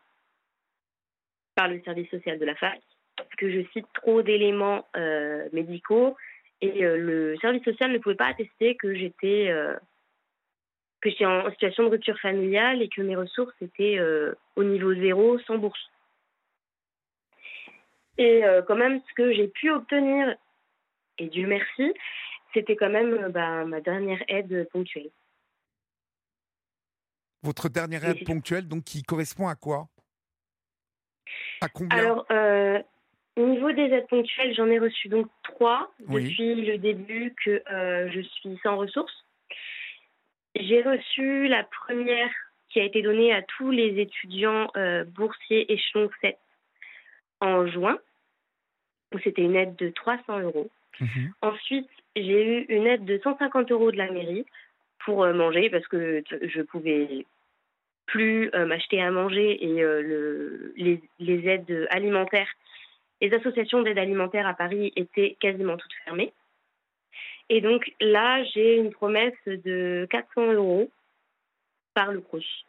par 1.55 1.67
le 1.67 1.81
service 1.83 2.09
social 2.09 2.39
de 2.39 2.45
la 2.45 2.55
fac, 2.55 2.79
parce 3.15 3.29
que 3.37 3.51
je 3.51 3.67
cite 3.73 3.87
trop 3.93 4.21
d'éléments 4.21 4.87
euh, 4.95 5.47
médicaux 5.53 6.15
et 6.61 6.85
euh, 6.85 6.97
le 6.97 7.37
service 7.39 7.63
social 7.63 7.91
ne 7.91 7.97
pouvait 7.97 8.15
pas 8.15 8.27
attester 8.27 8.75
que 8.75 8.93
j'étais 8.93 9.49
euh, 9.49 9.75
que 11.01 11.09
j'étais 11.09 11.25
en 11.25 11.49
situation 11.51 11.83
de 11.83 11.89
rupture 11.89 12.19
familiale 12.19 12.81
et 12.81 12.87
que 12.87 13.01
mes 13.01 13.15
ressources 13.15 13.55
étaient 13.59 13.99
au 14.55 14.63
niveau 14.63 14.93
zéro 14.93 15.39
sans 15.39 15.57
bourse. 15.57 15.89
Et 18.19 18.43
quand 18.67 18.75
même, 18.75 19.01
ce 19.09 19.13
que 19.15 19.33
j'ai 19.33 19.47
pu 19.47 19.71
obtenir, 19.71 20.35
et 21.17 21.25
Dieu 21.25 21.47
merci, 21.47 21.91
c'était 22.53 22.75
quand 22.75 22.91
même 22.91 23.29
bah, 23.29 23.65
ma 23.65 23.81
dernière 23.81 24.21
aide 24.27 24.69
ponctuelle. 24.71 25.09
Votre 27.41 27.67
dernière 27.67 28.05
aide 28.05 28.23
ponctuelle, 28.23 28.67
donc 28.67 28.83
qui 28.83 29.01
correspond 29.01 29.47
à 29.47 29.55
quoi? 29.55 29.87
À 31.61 31.69
combien 31.69 31.97
Alors, 31.97 32.25
euh, 32.31 32.79
au 33.37 33.45
niveau 33.45 33.71
des 33.71 33.83
aides 33.83 34.07
ponctuelles, 34.07 34.53
j'en 34.55 34.67
ai 34.67 34.79
reçu 34.79 35.07
donc 35.09 35.27
trois 35.43 35.91
Oui. 36.07 36.23
depuis 36.23 36.55
le 36.55 36.77
début 36.77 37.33
que 37.43 37.61
euh, 37.71 38.09
je 38.11 38.21
suis 38.21 38.59
sans 38.63 38.77
ressources. 38.77 39.25
J'ai 40.55 40.81
reçu 40.81 41.47
la 41.47 41.63
première 41.63 42.31
qui 42.69 42.79
a 42.79 42.83
été 42.83 43.01
donnée 43.01 43.33
à 43.33 43.41
tous 43.41 43.71
les 43.71 43.99
étudiants 43.99 44.69
euh, 44.75 45.03
boursiers 45.05 45.71
échelon 45.71 46.09
7 46.21 46.37
en 47.39 47.67
juin, 47.67 47.97
où 49.13 49.19
c'était 49.19 49.41
une 49.41 49.55
aide 49.55 49.75
de 49.75 49.89
300 49.89 50.39
euros. 50.39 50.69
Mhm. 50.99 51.33
Ensuite, 51.41 51.89
j'ai 52.15 52.45
eu 52.45 52.65
une 52.69 52.85
aide 52.85 53.05
de 53.05 53.19
150 53.23 53.71
euros 53.71 53.91
de 53.91 53.97
la 53.97 54.11
mairie 54.11 54.45
pour 54.99 55.25
manger 55.25 55.69
parce 55.69 55.87
que 55.87 56.23
je 56.29 56.61
pouvais 56.61 57.25
plus 58.11 58.49
euh, 58.53 58.65
m'acheter 58.65 59.01
à 59.01 59.09
manger 59.09 59.63
et 59.65 59.81
euh, 59.81 60.01
le, 60.01 60.73
les, 60.75 61.01
les 61.19 61.47
aides 61.47 61.87
alimentaires, 61.89 62.49
les 63.21 63.33
associations 63.33 63.81
d'aide 63.83 63.97
alimentaire 63.97 64.45
à 64.45 64.53
Paris 64.53 64.91
étaient 64.97 65.37
quasiment 65.39 65.77
toutes 65.77 65.93
fermées. 66.03 66.33
Et 67.47 67.61
donc 67.61 67.89
là, 68.01 68.43
j'ai 68.53 68.75
une 68.77 68.91
promesse 68.91 69.33
de 69.47 70.05
400 70.09 70.53
euros 70.53 70.91
par 71.93 72.11
le 72.11 72.19
CRUS. 72.19 72.65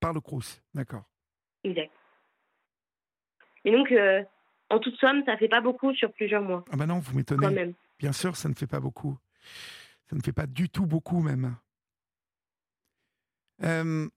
Par 0.00 0.12
le 0.12 0.20
Crous, 0.20 0.60
d'accord. 0.74 1.04
Exact. 1.64 1.90
Et 3.64 3.72
donc, 3.72 3.90
euh, 3.90 4.22
en 4.68 4.78
toute 4.78 4.96
somme, 4.96 5.22
ça 5.24 5.38
fait 5.38 5.48
pas 5.48 5.62
beaucoup 5.62 5.94
sur 5.94 6.12
plusieurs 6.12 6.42
mois, 6.42 6.62
Ah 6.70 6.76
ben 6.76 6.84
non, 6.86 6.98
vous 6.98 7.12
quand 7.12 7.16
m'étonnez. 7.16 7.50
même. 7.50 7.72
Bien 7.98 8.12
sûr, 8.12 8.36
ça 8.36 8.50
ne 8.50 8.54
fait 8.54 8.66
pas 8.66 8.80
beaucoup. 8.80 9.16
Ça 10.10 10.16
ne 10.16 10.20
fait 10.20 10.34
pas 10.34 10.46
du 10.46 10.68
tout 10.68 10.84
beaucoup 10.84 11.22
même. 11.22 11.56
Euh, 13.64 14.08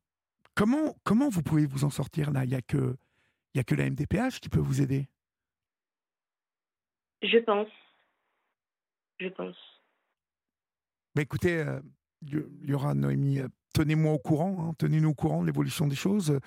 comment, 0.56 0.96
comment 1.04 1.30
vous 1.30 1.42
pouvez 1.44 1.66
vous 1.66 1.84
en 1.84 1.90
sortir 1.90 2.32
là? 2.32 2.44
Il 2.44 2.50
n'y 2.50 2.56
a, 2.56 2.62
que- 2.62 2.98
il 3.54 3.58
y 3.58 3.60
a 3.60 3.64
que 3.64 3.76
la 3.76 3.86
MDPH 3.90 4.40
qui 4.40 4.50
peut 4.50 4.60
vous 4.60 4.82
aider? 4.82 5.08
Je 7.22 7.38
pense. 7.40 7.70
Je 9.20 9.28
pense. 9.30 9.58
Bah, 11.16 11.22
écoutez, 11.24 11.58
euh, 11.60 11.80
il 12.22 12.46
y 12.70 12.74
aura 12.74 12.94
Noémie, 12.94 13.40
euh, 13.40 13.48
tenez-moi 13.74 14.12
au 14.14 14.20
courant, 14.20 14.70
hein, 14.70 14.74
tenez-nous 14.78 15.10
au 15.10 15.14
courant 15.16 15.42
de 15.42 15.48
l'évolution 15.48 15.88
des 15.88 15.96
choses. 15.96 16.40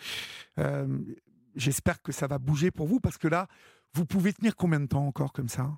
Euh, 0.58 0.98
J'espère 1.56 2.00
que 2.00 2.12
ça 2.12 2.28
va 2.28 2.38
bouger 2.38 2.70
pour 2.70 2.86
vous 2.86 3.00
parce 3.00 3.18
que 3.18 3.26
là, 3.26 3.48
vous 3.94 4.06
pouvez 4.06 4.32
tenir 4.32 4.54
combien 4.54 4.78
de 4.78 4.86
temps 4.86 5.04
encore 5.04 5.32
comme 5.32 5.48
ça? 5.48 5.76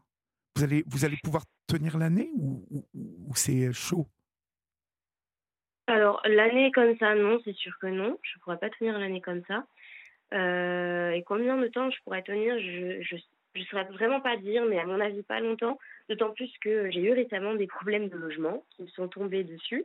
Vous 0.54 0.62
allez, 0.62 0.85
vous 0.87 1.06
allez 1.06 1.16
pouvoir 1.16 1.44
tenir 1.66 1.96
l'année 1.96 2.30
ou, 2.37 2.62
ou- 2.70 2.87
ou 2.92 3.35
c'est 3.35 3.72
chaud? 3.72 4.06
Alors, 5.86 6.22
l'année 6.24 6.70
comme 6.72 6.96
ça, 6.98 7.14
non, 7.14 7.40
c'est 7.44 7.54
sûr 7.54 7.76
que 7.80 7.86
non. 7.86 8.18
Je 8.22 8.38
pourrais 8.40 8.58
pas 8.58 8.70
tenir 8.70 8.98
l'année 8.98 9.20
comme 9.20 9.42
ça. 9.46 9.66
Euh, 10.32 11.10
et 11.10 11.22
combien 11.24 11.56
de 11.56 11.68
temps 11.68 11.90
je 11.90 11.98
pourrais 12.04 12.22
tenir, 12.22 12.58
je 12.58 13.02
je 13.54 13.64
saurais 13.64 13.84
vraiment 13.84 14.20
pas 14.20 14.38
dire, 14.38 14.64
mais 14.64 14.78
à 14.78 14.86
mon 14.86 14.98
avis, 14.98 15.22
pas 15.22 15.40
longtemps. 15.40 15.78
D'autant 16.08 16.30
plus 16.32 16.50
que 16.62 16.90
j'ai 16.90 17.02
eu 17.02 17.12
récemment 17.12 17.54
des 17.54 17.66
problèmes 17.66 18.08
de 18.08 18.16
logement 18.16 18.64
qui 18.70 18.82
me 18.82 18.88
sont 18.88 19.08
tombés 19.08 19.44
dessus. 19.44 19.84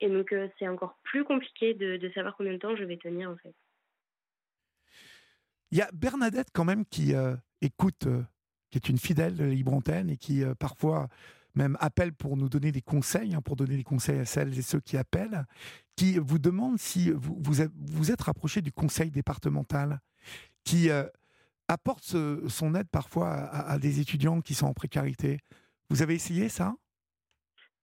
Et 0.00 0.08
donc, 0.08 0.32
euh, 0.32 0.48
c'est 0.58 0.68
encore 0.68 0.96
plus 1.02 1.24
compliqué 1.24 1.74
de, 1.74 2.10
savoir 2.14 2.34
combien 2.36 2.52
de 2.52 2.58
temps 2.58 2.76
je 2.76 2.84
vais 2.84 2.96
tenir, 2.96 3.30
en 3.30 3.36
fait. 3.36 3.54
Il 5.72 5.78
y 5.78 5.82
a 5.82 5.90
Bernadette, 5.92 6.48
quand 6.54 6.64
même, 6.64 6.86
qui 6.86 7.14
euh, 7.14 7.34
écoute, 7.60 8.08
qui 8.70 8.78
est 8.78 8.88
une 8.88 8.98
fidèle 8.98 9.36
de 9.36 9.44
Libre 9.44 9.78
et 9.88 10.16
qui, 10.16 10.42
parfois, 10.58 11.08
même 11.56 11.76
appelle 11.80 12.12
pour 12.12 12.36
nous 12.36 12.48
donner 12.48 12.70
des 12.70 12.82
conseils, 12.82 13.34
hein, 13.34 13.40
pour 13.42 13.56
donner 13.56 13.76
des 13.76 13.84
conseils 13.84 14.18
à 14.18 14.24
celles 14.24 14.58
et 14.58 14.62
ceux 14.62 14.80
qui 14.80 14.96
appellent, 14.96 15.44
qui 15.96 16.18
vous 16.18 16.38
demande 16.38 16.78
si 16.78 17.10
vous 17.10 17.36
vous, 17.40 17.54
vous 17.74 18.10
êtes 18.10 18.22
rapproché 18.22 18.60
du 18.60 18.72
conseil 18.72 19.10
départemental, 19.10 20.00
qui 20.64 20.90
apporte 21.68 22.16
son 22.48 22.74
aide 22.74 22.88
parfois 22.88 23.32
à, 23.32 23.78
des 23.78 24.00
étudiants 24.00 24.40
qui 24.40 24.54
sont 24.54 24.66
en 24.66 24.74
précarité. 24.74 25.38
Vous 25.90 26.02
avez 26.02 26.14
essayé 26.14 26.48
ça? 26.48 26.74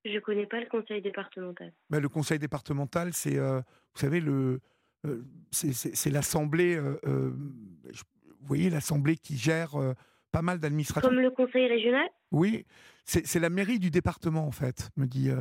Je 0.06 0.12
ne 0.12 0.20
connais 0.20 0.46
pas 0.46 0.60
le 0.60 0.68
conseil 0.68 1.02
départemental. 1.02 1.72
Ben, 1.90 2.02
le 2.02 2.10
conseil 2.10 2.38
départemental, 2.38 3.14
c'est, 3.14 3.38
euh, 3.38 3.62
vous 3.94 4.00
savez, 4.00 4.20
le, 4.20 4.60
euh, 5.06 5.24
c'est, 5.52 6.10
l'assemblée, 6.10 6.76
euh, 6.76 7.00
vous 7.04 8.48
voyez, 8.48 8.70
l'assemblée 8.70 9.16
qui 9.16 9.38
gère 9.38 9.72
pas 10.32 10.42
mal 10.42 10.60
d'administrations. 10.60 11.08
Comme 11.08 11.22
le 11.22 11.32
conseil 11.32 11.68
régional? 11.68 12.06
Oui, 12.34 12.66
c'est, 13.06 13.40
la 13.40 13.50
mairie 13.50 13.80
du 13.80 13.90
département, 13.90 14.46
en 14.46 14.52
fait, 14.52 14.90
me 14.98 15.06
dit. 15.06 15.32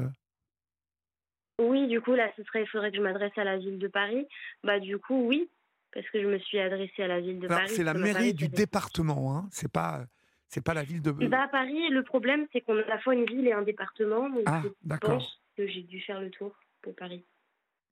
Oui, 1.58 1.88
du 1.88 2.00
coup, 2.00 2.14
là, 2.14 2.30
ce 2.36 2.44
serait, 2.44 2.62
il 2.62 2.66
faudrait 2.68 2.90
que 2.90 2.96
je 2.96 3.02
m'adresse 3.02 3.36
à 3.36 3.44
la 3.44 3.58
ville 3.58 3.78
de 3.78 3.88
Paris. 3.88 4.26
Bah, 4.62 4.78
du 4.78 4.98
coup, 4.98 5.26
oui, 5.26 5.50
parce 5.92 6.08
que 6.10 6.20
je 6.20 6.26
me 6.26 6.38
suis 6.38 6.58
adressée 6.58 7.02
à 7.02 7.08
la 7.08 7.20
ville 7.20 7.38
de 7.38 7.48
Paris. 7.48 7.68
C'est 7.68 7.84
la 7.84 7.94
mairie 7.94 8.34
du 8.34 8.48
département, 8.48 9.36
hein 9.36 9.48
c'est 9.50 9.70
pas. 9.70 10.04
C'est 10.48 10.62
pas 10.62 10.74
la 10.74 10.82
ville 10.82 11.00
de. 11.00 11.12
Bah, 11.12 11.44
à 11.44 11.48
Paris, 11.48 11.88
le 11.88 12.02
problème, 12.02 12.46
c'est 12.52 12.60
qu'on 12.60 12.76
a 12.76 12.82
à 12.82 12.88
la 12.88 12.98
fois 12.98 13.14
une 13.14 13.24
ville 13.24 13.46
et 13.46 13.52
un 13.52 13.62
département. 13.62 14.28
Donc 14.28 14.42
ah, 14.44 14.62
d'accord. 14.82 15.40
que 15.56 15.66
j'ai 15.66 15.80
dû 15.80 15.98
faire 16.02 16.20
le 16.20 16.30
tour 16.30 16.54
pour 16.82 16.94
Paris. 16.94 17.24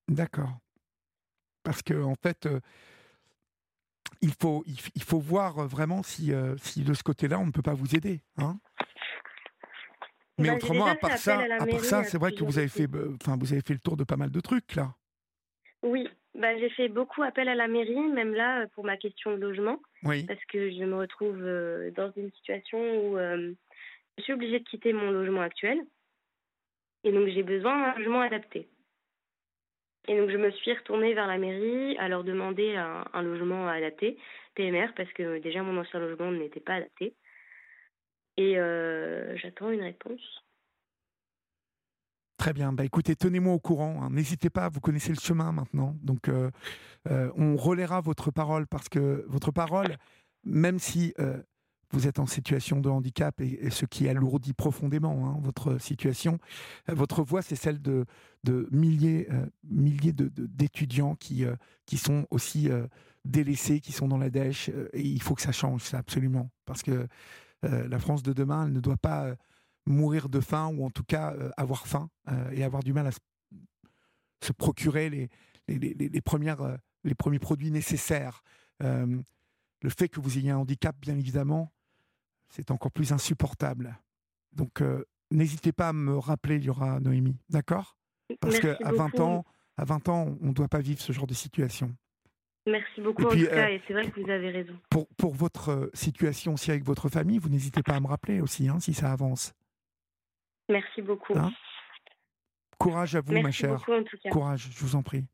D'accord. 0.09 0.59
Parce 1.63 1.83
que, 1.83 1.95
en 2.03 2.17
fait, 2.17 2.45
euh, 2.45 2.61
il, 4.21 4.33
faut, 4.35 4.63
il, 4.67 5.03
faut 5.03 5.21
voir 5.21 5.67
vraiment 5.67 6.03
si, 6.03 6.35
euh, 6.35 6.55
si 6.59 6.83
de 6.83 6.93
ce 6.93 7.03
côté-là, 7.03 7.39
on 7.39 7.47
ne 7.47 7.51
peut 7.51 7.63
pas 7.63 7.73
vous 7.73 7.97
aider. 7.97 8.21
Hein 8.37 8.59
Mais 10.41 10.49
bah, 10.49 10.55
autrement, 10.55 10.87
à 10.87 10.95
part 10.95 11.19
ça, 11.19 11.39
à, 11.39 11.67
part 11.67 11.85
ça, 11.85 12.05
c'est 12.05 12.19
vrai 12.19 12.33
que 12.33 12.45
vous 12.45 12.59
avez 12.59 12.69
fait, 12.69 12.87
enfin, 13.23 13.37
vous 13.39 13.53
avez 13.53 13.63
fait 13.63 13.75
le 13.75 13.81
tour 13.81 13.97
de 13.97 14.05
pas 14.05 14.17
mal 14.17 14.31
de 14.31 14.41
trucs 14.41 14.75
là. 14.75 14.95
Oui, 15.83 16.09
bah, 16.35 16.57
j'ai 16.59 16.71
fait 16.71 16.89
beaucoup 16.89 17.23
appel 17.23 17.49
à 17.49 17.55
la 17.55 17.69
mairie, 17.69 17.99
même 17.99 18.35
là, 18.35 18.67
pour 18.75 18.85
ma 18.85 18.97
question 18.97 19.33
de 19.33 19.41
logement. 19.41 19.81
Oui. 20.05 20.25
Parce 20.25 20.45
que 20.47 20.71
je 20.71 20.85
me 20.85 20.97
retrouve 20.97 21.41
euh, 21.41 21.91
dans 21.93 22.13
une 22.17 22.31
situation 22.33 22.79
où 22.79 23.19
euh, 23.19 23.53
je 24.19 24.23
suis 24.23 24.33
obligée 24.33 24.61
de 24.61 24.65
quitter 24.65 24.93
mon 24.93 25.11
logement 25.11 25.41
actuel. 25.41 25.81
Et 27.05 27.13
donc, 27.13 27.29
j'ai 27.29 27.43
besoin 27.43 27.81
d'un 27.81 27.99
logement 27.99 28.21
adapté. 28.21 28.69
Et 30.09 30.17
donc, 30.19 30.31
je 30.31 30.37
me 30.37 30.51
suis 30.51 30.73
retournée 30.73 31.15
vers 31.15 31.27
la 31.27 31.39
mairie 31.39 31.97
à 31.99 32.09
leur 32.09 32.25
demander 32.25 32.77
un, 32.77 33.05
un 33.13 33.23
logement 33.23 33.69
adapté, 33.69 34.19
PMR, 34.55 34.93
parce 34.97 35.13
que 35.13 35.39
déjà, 35.39 35.63
mon 35.63 35.79
ancien 35.81 36.01
logement 36.01 36.31
n'était 36.31 36.61
pas 36.61 36.75
adapté. 36.75 37.15
Et 38.41 38.57
euh, 38.57 39.37
j'attends 39.37 39.71
une 39.71 39.83
réponse. 39.83 40.43
Très 42.39 42.55
bien. 42.55 42.73
Bah, 42.73 42.87
écoutez, 42.87 43.15
tenez-moi 43.15 43.53
au 43.53 43.59
courant. 43.59 44.03
Hein. 44.03 44.09
N'hésitez 44.09 44.49
pas, 44.49 44.71
vous 44.71 44.81
connaissez 44.81 45.11
le 45.11 45.21
chemin 45.21 45.53
maintenant. 45.53 45.95
Donc, 46.01 46.31
euh, 46.31 46.51
euh, 47.11 47.31
on 47.37 47.55
relaiera 47.57 48.01
votre 48.01 48.31
parole 48.31 48.67
parce 48.67 48.89
que 48.89 49.27
votre 49.29 49.51
parole, 49.51 49.95
même 50.43 50.79
si 50.79 51.13
vous 51.91 52.07
êtes 52.07 52.19
en 52.19 52.25
situation 52.25 52.81
de 52.81 52.89
handicap 52.89 53.39
et, 53.43 53.69
ce 53.69 53.85
qui 53.85 54.09
alourdit 54.09 54.55
profondément 54.55 55.27
hein, 55.27 55.39
votre 55.43 55.77
situation, 55.79 56.39
votre 56.89 57.23
voix, 57.23 57.43
c'est 57.43 57.57
celle 57.57 57.83
de, 57.83 58.07
de 58.43 58.69
milliers, 58.71 59.29
milliers 59.65 60.15
d'étudiants 60.15 61.15
qui, 61.15 61.45
qui 61.85 61.99
sont 61.99 62.27
aussi 62.31 62.71
délaissés, 63.27 63.81
qui 63.81 63.93
sont 63.93 64.09
dans 64.09 64.17
la 64.17 64.31
dèche. 64.31 64.71
et 64.95 65.03
il 65.03 65.21
faut 65.21 65.35
que 65.35 65.43
ça 65.43 65.53
change, 65.53 65.83
ça, 65.83 65.99
absolument. 65.99 66.49
Parce 66.65 66.83
que 66.83 67.07
la 67.63 67.99
France 67.99 68.23
de 68.23 68.33
demain, 68.33 68.67
elle 68.67 68.73
ne 68.73 68.81
doit 68.81 68.97
pas 68.97 69.35
mourir 69.87 70.29
de 70.29 70.41
faim 70.41 70.69
ou 70.69 70.85
en 70.85 70.91
tout 70.91 71.05
cas 71.05 71.35
euh, 71.35 71.51
avoir 71.57 71.87
faim 71.87 72.11
euh, 72.29 72.51
et 72.53 72.65
avoir 72.65 72.83
du 72.83 72.93
mal 72.93 73.07
à 73.07 73.11
se, 74.43 74.53
procurer 74.53 75.11
les, 75.11 75.29
les, 75.69 76.21
premières, 76.21 76.63
euh, 76.63 76.77
les 77.05 77.15
premiers 77.15 77.39
produits 77.39 77.71
nécessaires. 77.71 78.43
le 78.81 79.91
fait 79.91 80.09
que 80.09 80.21
vous 80.21 80.39
ayez 80.39 80.51
un 80.51 80.59
handicap, 80.59 80.97
bien 81.01 81.17
évidemment, 81.17 81.73
c'est 82.49 82.71
encore 82.71 82.91
plus 82.91 83.13
insupportable. 83.13 83.99
Donc, 84.53 84.83
n'hésitez 85.31 85.73
pas 85.73 85.91
à 85.91 85.93
me 85.93 86.19
rappeler, 86.19 86.57
il 86.57 86.65
y 86.65 86.71
aura 86.71 86.99
Noémie, 87.01 87.39
d'accord? 87.49 87.97
Parce 88.41 88.59
qu'à 88.59 88.77
20 88.83 89.21
ans, 89.21 89.45
à 89.77 89.85
20 89.85 90.09
ans, 90.09 90.37
on 90.41 90.49
ne 90.49 90.53
doit 90.53 90.69
pas 90.69 90.81
vivre 90.81 91.01
ce 91.01 91.13
genre 91.13 91.27
de 91.27 91.35
situation. 91.35 91.95
Merci 92.67 93.01
beaucoup 93.01 93.25
en 93.25 93.31
tout 93.31 93.47
cas, 93.47 93.71
et 93.71 93.81
c'est 93.87 93.95
vrai 93.95 94.11
que 94.11 94.21
vous 94.21 94.31
avez 94.31 94.51
raison. 94.51 94.75
Pour, 94.91 95.09
pour 95.17 95.35
votre 95.35 95.91
situation 95.95 96.55
aussi 96.55 96.71
avec 96.71 96.85
votre 96.85 97.09
famille, 97.09 97.39
vous 97.39 97.49
n'hésitez 97.49 97.83
pas 97.83 97.95
à 97.95 98.01
me 98.01 98.07
rappeler 98.07 98.41
aussi, 98.41 98.69
hein, 98.69 98.79
si 98.81 98.93
ça 98.93 99.13
avance. 99.13 99.55
Merci 100.69 101.03
beaucoup. 101.03 101.37
Hein? 101.37 101.53
Courage 102.79 103.17
à 103.17 103.21
vous, 103.21 103.41
ma 103.41 103.51
chère. 103.51 103.77
Beaucoup, 103.77 103.93
en 103.93 104.05
tout 104.05 104.17
cas. 104.23 104.31
Courage, 104.31 104.69
je 104.73 104.81
vous 104.81 104.97
en 104.97 105.03
prie. 105.03 105.25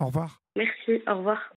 Au 0.00 0.06
revoir. 0.06 0.40
Merci, 0.56 1.02
au 1.06 1.18
revoir. 1.18 1.52